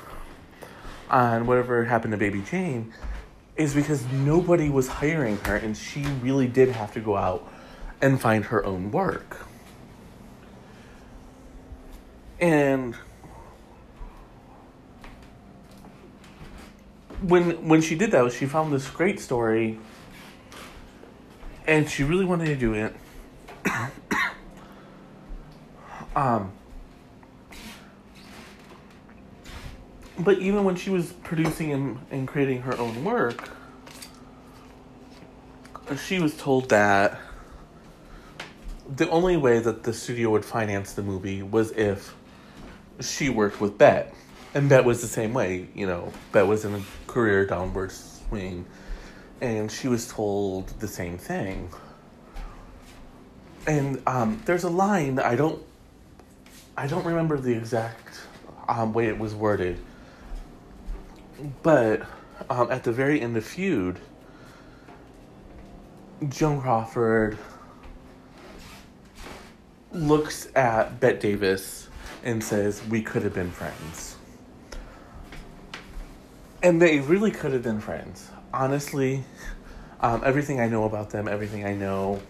on 1.15 1.47
whatever 1.47 1.85
happened 1.85 2.11
to 2.11 2.19
Baby 2.19 2.43
Jane 2.43 2.93
is 3.57 3.73
because 3.73 4.05
nobody 4.07 4.69
was 4.69 4.89
hiring 4.89 5.37
her 5.39 5.55
and 5.55 5.77
she 5.77 6.03
really 6.21 6.49
did 6.49 6.71
have 6.71 6.93
to 6.95 7.01
go 7.01 7.17
out 7.17 7.49
and 8.03 8.21
find 8.21 8.47
her 8.47 8.67
own 8.67 8.91
work. 8.91 9.47
And 12.41 12.97
when 17.23 17.69
when 17.69 17.81
she 17.81 17.95
did 17.95 18.11
that, 18.11 18.33
she 18.33 18.47
found 18.47 18.73
this 18.73 18.91
great 18.91 19.21
story, 19.21 19.79
and 21.65 21.89
she 21.89 22.03
really 22.03 22.25
wanted 22.25 22.47
to 22.47 22.57
do 22.57 22.75
it. 22.75 22.95
um, 26.17 26.53
but 30.19 30.39
even 30.39 30.65
when 30.65 30.77
she 30.77 30.91
was 30.91 31.13
producing 31.13 31.73
and, 31.73 31.99
and 32.11 32.29
creating 32.29 32.63
her 32.63 32.77
own 32.79 33.05
work, 33.05 33.51
she 35.99 36.19
was 36.19 36.37
told 36.37 36.69
that 36.71 37.19
the 38.97 39.09
only 39.11 39.37
way 39.37 39.59
that 39.59 39.83
the 39.83 39.93
studio 39.93 40.31
would 40.31 40.45
finance 40.45 40.93
the 40.93 41.03
movie 41.03 41.43
was 41.43 41.71
if 41.73 42.15
she 43.01 43.29
worked 43.29 43.61
with 43.61 43.77
Bette. 43.79 44.11
And 44.55 44.69
Bette 44.69 44.85
was 44.85 45.01
the 45.01 45.09
same 45.09 45.35
way, 45.35 45.69
you 45.75 45.87
know. 45.87 46.13
Bette 46.33 46.47
was 46.47 46.65
in 46.65 46.75
a 46.75 46.83
career 47.07 47.45
downward 47.45 47.91
swing, 47.91 48.65
and 49.41 49.71
she 49.71 49.89
was 49.89 50.07
told 50.07 50.69
the 50.81 50.87
same 50.89 51.19
thing. 51.19 51.71
And 53.67 54.03
um, 54.07 54.41
there's 54.45 54.65
a 54.65 54.71
line 54.71 55.19
I 55.19 55.35
don't, 55.35 55.61
I 56.77 56.87
don't 56.87 57.05
remember 57.05 57.39
the 57.39 57.53
exact 57.53 58.21
um, 58.69 58.93
way 58.93 59.07
it 59.07 59.19
was 59.19 59.35
worded, 59.35 59.81
but 61.63 62.03
um, 62.51 62.71
at 62.71 62.85
the 62.85 62.93
very 62.93 63.21
end 63.21 63.37
of 63.37 63.45
feud, 63.45 64.01
Joan 66.29 66.61
Crawford 66.61 67.39
looks 69.93 70.49
at 70.55 71.01
Bette 71.01 71.19
Davis 71.19 71.89
and 72.23 72.43
says, 72.43 72.83
"We 72.89 73.03
could 73.03 73.23
have 73.23 73.35
been 73.35 73.51
friends." 73.51 74.15
and 76.65 76.81
they 76.81 76.99
really 76.99 77.31
could 77.31 77.53
have 77.53 77.63
been 77.63 77.79
friends. 77.79 78.31
Honestly, 78.53 79.23
um, 80.01 80.23
everything 80.25 80.61
I 80.61 80.67
know 80.67 80.85
about 80.85 81.11
them, 81.11 81.29
everything 81.29 81.67
I 81.67 81.75
know, 81.75 82.23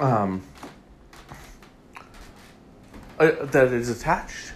um, 0.00 0.42
uh, 3.20 3.30
that 3.44 3.68
is 3.68 3.88
attached, 3.88 4.52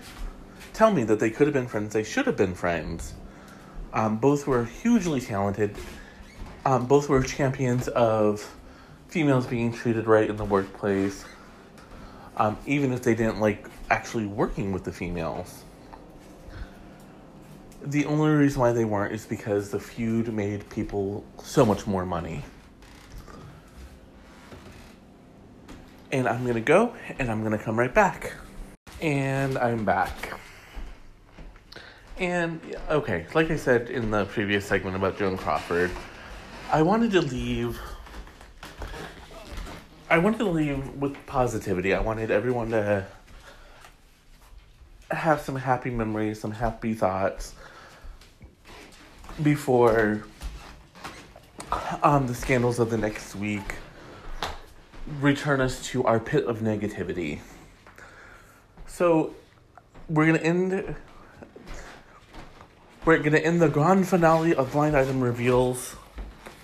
tell 0.75 0.93
me 0.93 1.05
that 1.05 1.19
they 1.19 1.31
could 1.31 1.47
have 1.47 1.55
been 1.55 1.67
friends. 1.67 1.95
They 1.95 2.05
should 2.05 2.27
have 2.27 2.37
been 2.37 2.55
friends. 2.55 3.15
Um, 3.95 4.19
both 4.19 4.47
were 4.47 4.65
hugely 4.65 5.21
talented. 5.21 5.75
Um, 6.67 6.87
both 6.87 7.09
were 7.09 7.23
champions 7.23 7.89
of 7.89 8.55
females 9.09 9.47
being 9.47 9.73
treated 9.73 10.07
right 10.07 10.29
in 10.29 10.37
the 10.37 10.45
workplace, 10.45 11.25
um, 12.37 12.59
even 12.67 12.93
if 12.93 13.03
they 13.03 13.15
didn't 13.15 13.41
like 13.41 13.67
actually 13.89 14.27
working 14.27 14.73
with 14.73 14.85
the 14.85 14.93
females 14.93 15.65
the 17.87 18.07
only 18.07 18.31
reason 18.31 18.61
why 18.61 18.73
they 18.73 18.85
weren't 18.85 19.13
is 19.13 19.27
because 19.27 19.71
the 19.71 19.79
feud 19.79 20.33
made 20.33 20.69
people 20.71 21.25
so 21.43 21.67
much 21.67 21.87
more 21.87 22.07
money. 22.07 22.43
And 26.11 26.29
I'm 26.29 26.47
gonna 26.47 26.61
go 26.61 26.95
and 27.19 27.31
I'm 27.31 27.43
gonna 27.43 27.59
come 27.59 27.79
right 27.79 27.93
back. 27.93 28.33
And 29.03 29.59
I'm 29.59 29.85
back. 29.85 30.33
And 32.19 32.61
okay, 32.89 33.27
like 33.35 33.51
I 33.51 33.57
said 33.57 33.91
in 33.91 34.11
the 34.11 34.25
previous 34.27 34.65
segment 34.65 34.95
about 34.95 35.19
Joan 35.19 35.37
Crawford, 35.37 35.91
I 36.71 36.83
wanted 36.83 37.11
to 37.13 37.21
leave. 37.21 37.81
I 40.09 40.19
wanted 40.19 40.39
to 40.39 40.49
leave 40.49 40.89
with 40.95 41.17
positivity. 41.27 41.93
I 41.93 42.01
wanted 42.01 42.31
everyone 42.31 42.71
to 42.71 43.05
have 45.11 45.41
some 45.41 45.57
happy 45.57 45.91
memories, 45.91 46.41
some 46.41 46.53
happy 46.53 46.95
thoughts 46.95 47.55
before 49.43 50.25
um, 52.03 52.27
the 52.29 52.35
scandals 52.35 52.79
of 52.79 52.91
the 52.91 52.99
next 52.99 53.35
week 53.35 53.75
return 55.21 55.61
us 55.61 55.85
to 55.87 56.05
our 56.05 56.21
pit 56.21 56.45
of 56.45 56.61
negativity. 56.61 57.41
So 58.87 59.35
we're 60.09 60.27
gonna 60.27 60.39
end. 60.39 60.95
We're 63.05 63.19
gonna 63.19 63.37
end 63.37 63.61
the 63.61 63.69
grand 63.69 64.09
finale 64.09 64.55
of 64.55 64.73
blind 64.73 64.97
item 64.97 65.21
reveals 65.21 65.95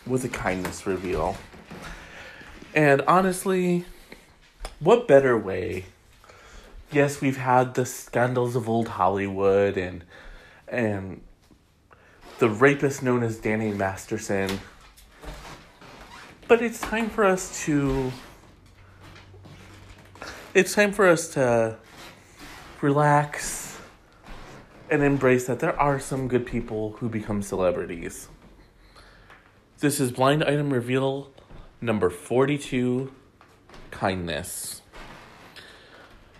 with 0.06 0.24
a 0.24 0.28
kindness 0.30 0.86
reveal. 0.86 1.36
And 2.74 3.02
honestly, 3.02 3.84
what 4.78 5.06
better 5.06 5.36
way? 5.36 5.84
Yes, 6.90 7.20
we've 7.20 7.36
had 7.36 7.74
the 7.74 7.84
scandals 7.84 8.56
of 8.56 8.70
old 8.70 8.88
Hollywood 8.88 9.76
and 9.76 10.02
and 10.66 11.20
the 12.38 12.48
rapist 12.48 13.02
known 13.02 13.22
as 13.22 13.36
Danny 13.36 13.72
Masterson. 13.72 14.60
But 16.48 16.62
it's 16.62 16.80
time 16.80 17.10
for 17.10 17.26
us 17.26 17.64
to. 17.66 18.12
It's 20.54 20.74
time 20.74 20.92
for 20.92 21.06
us 21.06 21.34
to 21.34 21.76
relax, 22.80 23.69
and 24.90 25.02
embrace 25.02 25.46
that 25.46 25.60
there 25.60 25.78
are 25.78 26.00
some 26.00 26.28
good 26.28 26.44
people 26.44 26.96
who 26.98 27.08
become 27.08 27.42
celebrities. 27.42 28.28
This 29.78 30.00
is 30.00 30.12
blind 30.12 30.44
item 30.44 30.72
reveal 30.72 31.30
number 31.80 32.10
42 32.10 33.12
kindness. 33.90 34.82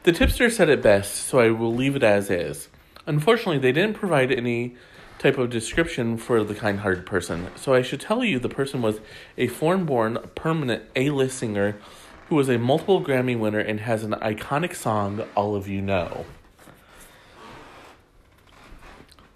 The 0.03 0.12
tipster 0.12 0.51
said 0.51 0.68
it 0.68 0.82
best, 0.82 1.14
so 1.14 1.38
I 1.38 1.51
will 1.51 1.74
leave 1.74 1.96
it 1.96 2.03
as 2.03 2.30
is. 2.30 2.68
Unfortunately, 3.07 3.59
they 3.59 3.72
didn't 3.72 3.96
provide 3.96 4.32
any 4.32 4.76
type 5.18 5.36
of 5.36 5.51
description 5.51 6.16
for 6.16 6.42
the 6.42 6.55
kind 6.55 6.80
hearted 6.80 7.05
person, 7.07 7.48
so 7.55 7.74
I 7.74 7.82
should 7.82 8.01
tell 8.01 8.24
you 8.24 8.38
the 8.38 8.48
person 8.48 8.82
was 8.82 9.01
a 9.36 9.46
foreign 9.46 9.84
born, 9.84 10.18
permanent 10.34 10.84
A 10.96 11.11
list 11.11 11.38
singer 11.38 11.76
who 12.28 12.36
was 12.36 12.48
a 12.48 12.59
multiple 12.59 13.05
Grammy 13.05 13.38
winner 13.38 13.59
and 13.59 13.80
has 13.80 14.03
an 14.03 14.12
iconic 14.12 14.74
song 14.74 15.22
all 15.34 15.55
of 15.55 15.68
you 15.68 15.82
know. 15.82 16.24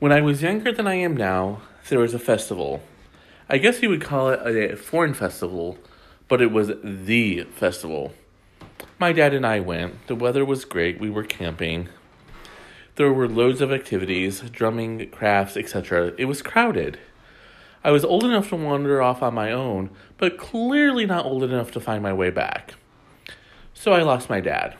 When 0.05 0.13
I 0.13 0.21
was 0.21 0.43
younger 0.43 0.71
than 0.71 0.87
I 0.87 0.97
am 0.97 1.17
now, 1.17 1.63
there 1.89 2.01
was 2.01 2.13
a 2.13 2.19
festival. 2.19 2.83
I 3.49 3.57
guess 3.57 3.81
you 3.81 3.89
would 3.89 4.03
call 4.03 4.29
it 4.29 4.73
a 4.73 4.77
foreign 4.77 5.15
festival, 5.15 5.79
but 6.29 6.43
it 6.43 6.53
was 6.53 6.73
the 6.85 7.45
festival. 7.45 8.13
My 8.99 9.15
dad 9.15 9.33
and 9.33 9.47
I 9.47 9.61
went. 9.61 10.07
The 10.07 10.15
weather 10.15 10.45
was 10.45 10.67
great. 10.67 11.01
We 11.01 11.09
were 11.09 11.25
camping. 11.25 11.89
There 12.97 13.15
were 13.15 13.27
loads 13.27 13.63
of 13.63 13.73
activities, 13.73 14.41
drumming, 14.41 15.09
crafts, 15.09 15.57
etc. 15.57 16.13
It 16.19 16.27
was 16.27 16.43
crowded. 16.43 16.99
I 17.83 17.91
was 17.91 18.05
old 18.05 18.25
enough 18.25 18.51
to 18.51 18.57
wander 18.57 19.01
off 19.01 19.23
on 19.23 19.33
my 19.33 19.53
own, 19.53 19.89
but 20.19 20.37
clearly 20.37 21.07
not 21.07 21.25
old 21.25 21.45
enough 21.45 21.71
to 21.71 21.81
find 21.81 22.03
my 22.03 22.13
way 22.13 22.29
back. 22.29 22.75
So 23.73 23.95
I 23.95 24.03
lost 24.03 24.29
my 24.29 24.43
dad. 24.43 24.77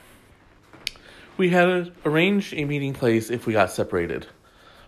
We 1.39 1.49
had 1.49 1.95
arranged 2.05 2.53
a 2.53 2.67
meeting 2.67 2.93
place 2.93 3.31
if 3.31 3.47
we 3.47 3.55
got 3.55 3.73
separated. 3.73 4.27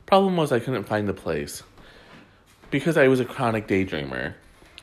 Problem 0.07 0.37
was 0.37 0.53
I 0.53 0.61
couldn't 0.61 0.85
find 0.85 1.09
the 1.09 1.13
place 1.13 1.65
because 2.71 2.97
I 2.97 3.09
was 3.09 3.19
a 3.19 3.25
chronic 3.25 3.67
daydreamer. 3.67 4.35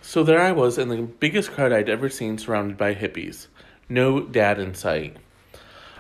So 0.02 0.24
there 0.24 0.42
I 0.42 0.52
was 0.52 0.78
in 0.78 0.90
the 0.90 1.02
biggest 1.02 1.52
crowd 1.52 1.72
I'd 1.72 1.90
ever 1.90 2.10
seen 2.10 2.38
surrounded 2.38 2.78
by 2.78 2.94
hippies. 2.94 3.48
No 3.88 4.20
dad 4.20 4.60
in 4.60 4.76
sight. 4.76 5.16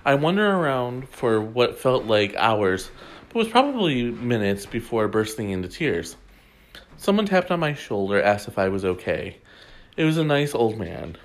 I 0.03 0.15
wandered 0.15 0.51
around 0.51 1.07
for 1.07 1.39
what 1.39 1.80
felt 1.80 2.03
like 2.03 2.36
hours, 2.36 2.91
but 3.30 3.36
was 3.36 3.47
probably 3.47 4.11
minutes 4.11 4.65
before 4.65 5.07
bursting 5.07 5.51
into 5.51 5.69
tears. 5.69 6.17
Someone 6.97 7.26
tapped 7.26 7.49
on 7.49 7.61
my 7.61 7.74
shoulder, 7.74 8.21
asked 8.21 8.49
if 8.49 8.59
I 8.59 8.67
was 8.67 8.84
okay. 8.84 9.38
It 9.95 10.03
was 10.03 10.17
a 10.17 10.26
nice 10.26 10.53
old 10.53 10.78
man. 10.78 11.15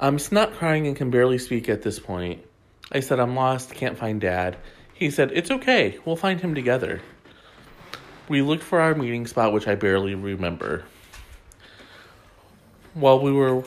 I'm 0.00 0.18
snot 0.18 0.54
crying 0.54 0.88
and 0.88 0.96
can 0.96 1.10
barely 1.10 1.38
speak 1.38 1.68
at 1.68 1.82
this 1.82 2.00
point. 2.00 2.44
I 2.90 2.98
said, 2.98 3.20
I'm 3.20 3.36
lost, 3.36 3.74
can't 3.74 3.96
find 3.96 4.20
dad. 4.20 4.56
He 4.96 5.10
said, 5.10 5.30
It's 5.34 5.50
okay, 5.50 5.98
we'll 6.04 6.16
find 6.16 6.40
him 6.40 6.54
together. 6.54 7.02
We 8.28 8.42
looked 8.42 8.62
for 8.62 8.80
our 8.80 8.94
meeting 8.94 9.26
spot, 9.26 9.52
which 9.52 9.68
I 9.68 9.74
barely 9.74 10.14
remember. 10.14 10.84
While 12.94 13.20
we 13.20 13.30
were 13.30 13.62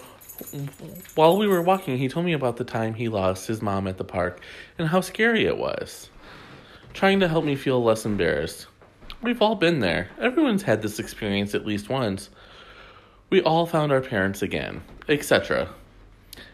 while 1.15 1.37
we 1.37 1.47
were 1.47 1.61
walking, 1.61 1.97
he 1.97 2.07
told 2.07 2.25
me 2.25 2.33
about 2.33 2.57
the 2.57 2.63
time 2.63 2.93
he 2.93 3.09
lost 3.09 3.47
his 3.47 3.61
mom 3.61 3.87
at 3.87 3.97
the 3.97 4.03
park 4.03 4.41
and 4.77 4.87
how 4.87 5.01
scary 5.01 5.45
it 5.45 5.57
was. 5.57 6.09
Trying 6.93 7.19
to 7.19 7.27
help 7.27 7.45
me 7.45 7.55
feel 7.55 7.83
less 7.83 8.05
embarrassed. 8.05 8.67
We've 9.21 9.41
all 9.41 9.55
been 9.55 9.79
there. 9.79 10.09
Everyone's 10.19 10.63
had 10.63 10.81
this 10.81 10.97
experience 10.97 11.53
at 11.53 11.65
least 11.65 11.89
once. 11.89 12.29
We 13.29 13.41
all 13.41 13.65
found 13.65 13.91
our 13.91 14.01
parents 14.01 14.41
again, 14.41 14.81
etc. 15.09 15.69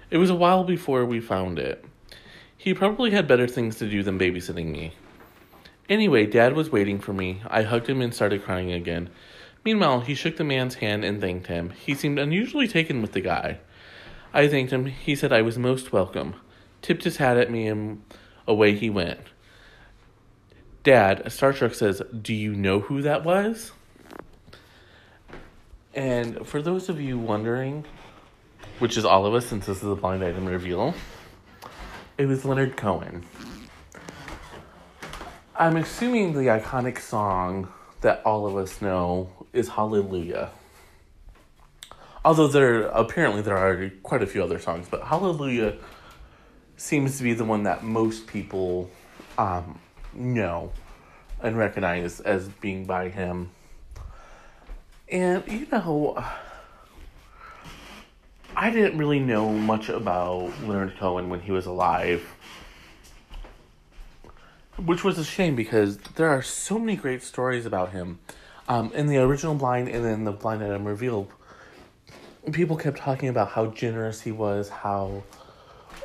It 0.09 0.17
was 0.17 0.31
a 0.31 0.35
while 0.35 0.63
before 0.63 1.05
we 1.05 1.21
found 1.21 1.59
it. 1.59 1.85
He 2.65 2.73
probably 2.73 3.11
had 3.11 3.27
better 3.27 3.45
things 3.45 3.75
to 3.75 3.87
do 3.87 4.01
than 4.01 4.17
babysitting 4.17 4.71
me. 4.71 4.95
Anyway, 5.87 6.25
Dad 6.25 6.53
was 6.53 6.71
waiting 6.71 6.97
for 6.97 7.13
me. 7.13 7.43
I 7.45 7.61
hugged 7.61 7.87
him 7.87 8.01
and 8.01 8.11
started 8.11 8.43
crying 8.43 8.71
again. 8.71 9.11
Meanwhile, 9.63 10.01
he 10.01 10.15
shook 10.15 10.37
the 10.37 10.43
man's 10.43 10.73
hand 10.73 11.05
and 11.05 11.21
thanked 11.21 11.45
him. 11.45 11.69
He 11.69 11.93
seemed 11.93 12.17
unusually 12.17 12.67
taken 12.67 13.03
with 13.03 13.11
the 13.11 13.21
guy. 13.21 13.59
I 14.33 14.47
thanked 14.47 14.73
him. 14.73 14.87
He 14.87 15.15
said 15.15 15.31
I 15.31 15.43
was 15.43 15.59
most 15.59 15.93
welcome, 15.93 16.33
tipped 16.81 17.03
his 17.03 17.17
hat 17.17 17.37
at 17.37 17.51
me, 17.51 17.67
and 17.67 18.01
away 18.47 18.73
he 18.73 18.89
went. 18.89 19.19
Dad, 20.81 21.23
starstruck 21.25 21.75
says, 21.75 22.01
Do 22.19 22.33
you 22.33 22.55
know 22.55 22.79
who 22.79 23.03
that 23.03 23.23
was? 23.23 23.73
And 25.93 26.47
for 26.47 26.63
those 26.63 26.89
of 26.89 26.99
you 26.99 27.19
wondering, 27.19 27.85
which 28.79 28.97
is 28.97 29.05
all 29.05 29.27
of 29.27 29.35
us 29.35 29.45
since 29.45 29.67
this 29.67 29.83
is 29.83 29.83
a 29.83 29.93
blind 29.93 30.23
item 30.23 30.47
reveal, 30.47 30.95
it 32.17 32.25
was 32.25 32.45
Leonard 32.45 32.77
Cohen. 32.77 33.23
I'm 35.55 35.77
assuming 35.77 36.33
the 36.33 36.47
iconic 36.47 36.99
song 36.99 37.71
that 38.01 38.21
all 38.25 38.45
of 38.45 38.55
us 38.57 38.81
know 38.81 39.29
is 39.53 39.69
Hallelujah 39.69 40.51
although 42.25 42.47
there 42.47 42.87
apparently 42.87 43.41
there 43.43 43.55
are 43.55 43.89
quite 44.01 44.23
a 44.23 44.27
few 44.27 44.43
other 44.43 44.59
songs, 44.59 44.87
but 44.89 45.03
Hallelujah 45.03 45.75
seems 46.75 47.17
to 47.17 47.23
be 47.23 47.33
the 47.33 47.45
one 47.45 47.63
that 47.63 47.83
most 47.83 48.27
people 48.27 48.89
um, 49.37 49.79
know 50.13 50.71
and 51.41 51.55
recognize 51.55 52.19
as 52.19 52.49
being 52.49 52.85
by 52.85 53.09
him. 53.09 53.51
And 55.09 55.43
you 55.47 55.67
know, 55.71 56.21
I 58.57 58.69
didn't 58.69 58.97
really 58.97 59.19
know 59.19 59.49
much 59.49 59.89
about 59.89 60.51
Leonard 60.63 60.97
Cohen 60.97 61.29
when 61.29 61.41
he 61.41 61.51
was 61.51 61.65
alive. 61.65 62.23
Which 64.77 65.03
was 65.03 65.17
a 65.17 65.23
shame 65.23 65.55
because 65.55 65.97
there 65.97 66.29
are 66.29 66.41
so 66.41 66.79
many 66.79 66.95
great 66.95 67.23
stories 67.23 67.65
about 67.65 67.91
him. 67.91 68.19
Um, 68.67 68.91
in 68.93 69.07
the 69.07 69.17
original 69.17 69.55
Blind 69.55 69.89
and 69.89 70.03
then 70.03 70.23
the 70.23 70.31
Blind 70.31 70.63
Item 70.63 70.85
Revealed 70.85 71.31
people 72.51 72.75
kept 72.75 72.97
talking 72.97 73.29
about 73.29 73.49
how 73.49 73.67
generous 73.67 74.21
he 74.21 74.31
was, 74.31 74.69
how 74.69 75.23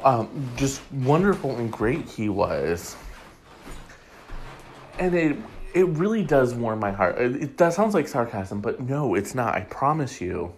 um, 0.03 0.51
just 0.57 0.81
wonderful 0.93 1.57
and 1.57 1.71
great 1.71 2.09
he 2.09 2.29
was. 2.29 2.97
And 4.99 5.15
it 5.15 5.37
it 5.73 5.87
really 5.87 6.23
does 6.25 6.55
warm 6.55 6.81
my 6.81 6.91
heart. 6.91 7.19
It, 7.19 7.43
it, 7.43 7.57
that 7.59 7.73
sounds 7.73 7.95
like 7.95 8.09
sarcasm, 8.09 8.61
but 8.61 8.81
no, 8.81 9.15
it's 9.15 9.35
not. 9.35 9.55
I 9.55 9.61
promise 9.61 10.21
you. 10.21 10.53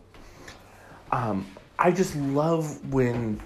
Um, 1.10 1.46
I 1.82 1.90
just 1.90 2.16
love 2.16 2.92
when. 2.92 3.40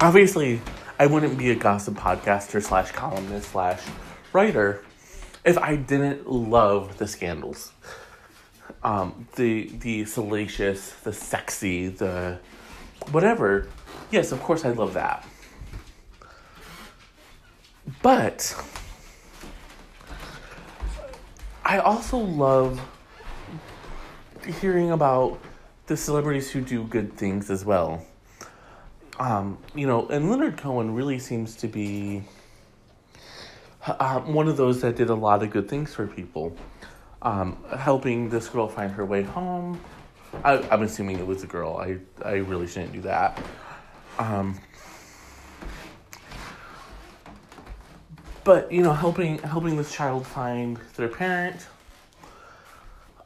Obviously, 0.00 0.60
I 0.98 1.06
wouldn't 1.06 1.38
be 1.38 1.50
a 1.50 1.54
gossip 1.54 1.94
podcaster 1.94 2.62
slash 2.62 2.90
columnist 2.90 3.52
slash 3.52 3.80
writer 4.32 4.84
if 5.44 5.56
I 5.56 5.76
didn't 5.76 6.28
love 6.28 6.98
the 6.98 7.06
scandals 7.06 7.72
um, 8.84 9.26
the 9.36 9.68
the 9.78 10.04
salacious, 10.04 10.92
the 11.04 11.12
sexy, 11.12 11.88
the 11.88 12.38
whatever. 13.10 13.68
Yes, 14.10 14.32
of 14.32 14.42
course, 14.42 14.64
I 14.64 14.70
love 14.70 14.94
that. 14.94 15.26
But 18.02 18.54
I 21.64 21.78
also 21.78 22.18
love 22.18 22.80
hearing 24.60 24.90
about 24.90 25.40
the 25.92 25.96
celebrities 25.98 26.50
who 26.50 26.62
do 26.62 26.84
good 26.84 27.12
things 27.18 27.50
as 27.50 27.66
well. 27.66 28.02
Um, 29.18 29.58
you 29.74 29.86
know, 29.86 30.08
and 30.08 30.30
Leonard 30.30 30.56
Cohen 30.56 30.94
really 30.94 31.18
seems 31.18 31.54
to 31.56 31.68
be 31.68 32.22
uh, 33.86 34.20
one 34.20 34.48
of 34.48 34.56
those 34.56 34.80
that 34.80 34.96
did 34.96 35.10
a 35.10 35.14
lot 35.14 35.42
of 35.42 35.50
good 35.50 35.68
things 35.68 35.94
for 35.94 36.06
people 36.06 36.56
um, 37.20 37.62
helping 37.78 38.30
this 38.30 38.48
girl 38.48 38.68
find 38.68 38.90
her 38.92 39.04
way 39.04 39.22
home. 39.22 39.78
I, 40.42 40.54
am 40.74 40.80
assuming 40.80 41.18
it 41.18 41.26
was 41.26 41.42
a 41.42 41.46
girl. 41.46 41.76
I, 41.76 41.98
I 42.24 42.36
really 42.36 42.66
shouldn't 42.66 42.94
do 42.94 43.02
that. 43.02 43.38
Um, 44.18 44.58
but 48.44 48.72
you 48.72 48.80
know, 48.80 48.94
helping 48.94 49.40
helping 49.40 49.76
this 49.76 49.92
child 49.94 50.26
find 50.26 50.78
their 50.96 51.08
parent. 51.08 51.66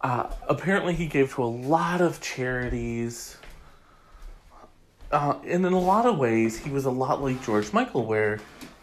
Uh, 0.06 0.30
apparently, 0.48 0.94
he 0.94 1.04
gave 1.08 1.34
to 1.34 1.42
a 1.42 1.44
lot 1.44 2.00
of 2.00 2.20
charities. 2.20 3.38
Uh, 5.10 5.34
and 5.44 5.66
in 5.66 5.72
a 5.72 5.80
lot 5.80 6.06
of 6.06 6.16
ways, 6.16 6.56
he 6.56 6.70
was 6.70 6.84
a 6.84 6.90
lot 6.90 7.20
like 7.20 7.42
George 7.42 7.72
Michael, 7.72 8.06
where 8.06 8.38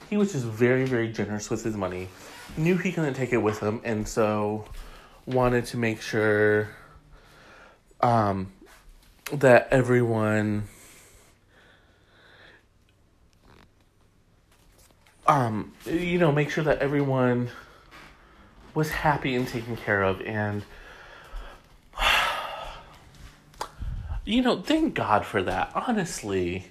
he 0.10 0.18
was 0.18 0.34
just 0.34 0.44
very, 0.44 0.84
very 0.84 1.10
generous 1.10 1.50
with 1.50 1.64
his 1.64 1.78
money. 1.78 2.10
Knew 2.58 2.76
he 2.76 2.92
couldn't 2.92 3.14
take 3.14 3.32
it 3.32 3.38
with 3.38 3.62
him, 3.62 3.80
and 3.86 4.06
so 4.06 4.66
wanted 5.26 5.66
to 5.68 5.78
make 5.78 6.02
sure 6.02 6.68
um, 8.02 8.52
that 9.32 9.70
everyone 9.72 10.68
um, 15.26 15.72
you 15.86 16.18
know 16.20 16.34
make 16.34 16.50
sure 16.50 16.66
that 16.66 16.80
everyone 16.80 17.48
was 18.76 18.90
happy 18.90 19.36
and 19.36 19.48
taken 19.48 19.78
care 19.78 20.04
of 20.04 20.20
and 20.24 20.64
you 24.26 24.42
know 24.42 24.62
thank 24.62 24.94
god 24.94 25.26
for 25.26 25.44
that 25.44 25.72
honestly 25.76 26.66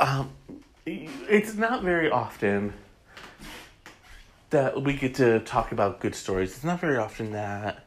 um 0.00 0.30
it's 0.86 1.54
not 1.54 1.82
very 1.82 2.10
often 2.10 2.72
that 4.50 4.82
we 4.82 4.94
get 4.94 5.14
to 5.16 5.40
talk 5.40 5.72
about 5.72 6.00
good 6.00 6.14
stories. 6.14 6.54
It's 6.54 6.64
not 6.64 6.80
very 6.80 6.96
often 6.96 7.32
that 7.32 7.84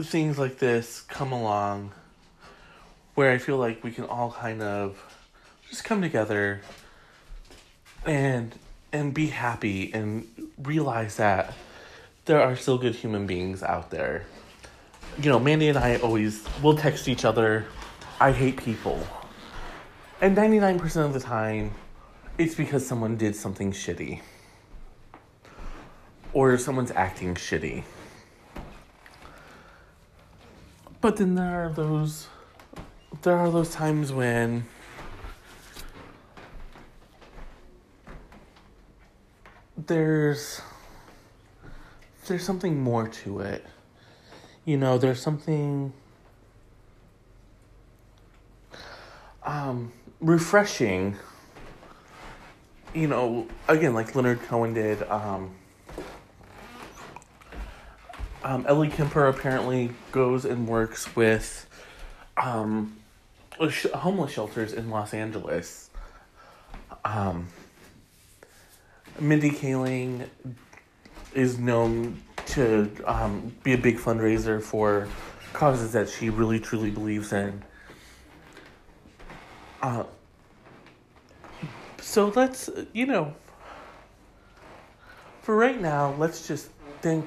things 0.00 0.38
like 0.38 0.58
this 0.58 1.02
come 1.02 1.32
along 1.32 1.92
where 3.14 3.30
I 3.30 3.38
feel 3.38 3.58
like 3.58 3.84
we 3.84 3.92
can 3.92 4.04
all 4.04 4.32
kind 4.32 4.62
of 4.62 4.98
just 5.68 5.84
come 5.84 6.00
together 6.00 6.62
and 8.04 8.54
and 8.92 9.14
be 9.14 9.28
happy 9.28 9.92
and 9.94 10.26
realize 10.58 11.16
that 11.16 11.54
there 12.24 12.40
are 12.40 12.56
still 12.56 12.78
good 12.78 12.94
human 12.96 13.26
beings 13.26 13.62
out 13.62 13.90
there. 13.90 14.26
You 15.20 15.30
know, 15.30 15.38
Mandy 15.38 15.68
and 15.68 15.78
I 15.78 15.96
always 15.96 16.44
will 16.62 16.76
text 16.76 17.06
each 17.06 17.24
other, 17.24 17.66
I 18.20 18.32
hate 18.32 18.56
people. 18.56 19.06
And 20.20 20.36
99% 20.36 21.04
of 21.04 21.12
the 21.12 21.20
time, 21.20 21.72
it's 22.38 22.54
because 22.54 22.86
someone 22.86 23.16
did 23.16 23.36
something 23.36 23.72
shitty. 23.72 24.20
Or 26.32 26.56
someone's 26.56 26.92
acting 26.92 27.34
shitty. 27.34 27.84
But 31.02 31.16
then 31.16 31.34
there 31.34 31.66
are 31.66 31.72
those 31.72 32.28
there 33.22 33.36
are 33.36 33.50
those 33.50 33.70
times 33.70 34.12
when 34.12 34.64
there's 39.76 40.60
there's 42.26 42.44
something 42.44 42.80
more 42.80 43.08
to 43.08 43.40
it. 43.40 43.66
You 44.64 44.76
know, 44.76 44.98
there's 44.98 45.20
something 45.20 45.92
um 49.44 49.92
refreshing. 50.20 51.16
You 52.94 53.08
know, 53.08 53.48
again 53.68 53.94
like 53.94 54.14
Leonard 54.14 54.42
Cohen 54.42 54.74
did 54.74 55.02
um 55.04 55.54
um, 58.44 58.66
Ellie 58.66 58.88
Kemper 58.88 59.28
apparently 59.28 59.90
goes 60.10 60.44
and 60.44 60.66
works 60.66 61.14
with 61.14 61.66
um, 62.36 62.96
homeless 63.94 64.32
shelters 64.32 64.72
in 64.72 64.90
Los 64.90 65.14
Angeles. 65.14 65.90
Um, 67.04 67.48
Mindy 69.20 69.50
Kaling 69.50 70.28
is 71.34 71.58
known 71.58 72.20
to 72.52 72.90
um, 73.06 73.54
be 73.62 73.72
a 73.72 73.78
big 73.78 73.98
fundraiser 73.98 74.62
for 74.62 75.08
causes 75.52 75.92
that 75.92 76.08
she 76.08 76.30
really 76.30 76.60
truly 76.60 76.90
believes 76.90 77.32
in. 77.32 77.62
Uh, 79.80 80.04
so 82.00 82.28
let's, 82.36 82.70
you 82.92 83.06
know, 83.06 83.34
for 85.42 85.56
right 85.56 85.80
now, 85.80 86.14
let's 86.18 86.46
just 86.46 86.70
thank 87.00 87.24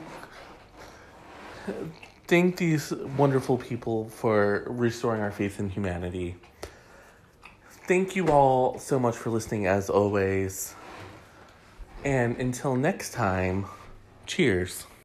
thank 2.28 2.58
these 2.58 2.92
wonderful 3.18 3.58
people 3.58 4.10
for 4.10 4.64
restoring 4.68 5.22
our 5.22 5.32
faith 5.32 5.60
in 5.60 5.70
humanity. 5.70 6.36
Thank 7.88 8.16
you 8.16 8.30
all 8.30 8.80
so 8.80 9.00
much 9.00 9.16
for 9.16 9.30
listening, 9.30 9.68
as 9.68 9.90
always. 9.90 10.76
And 12.04 12.38
until 12.38 12.76
next 12.76 13.14
time, 13.14 13.66
cheers. 14.26 14.86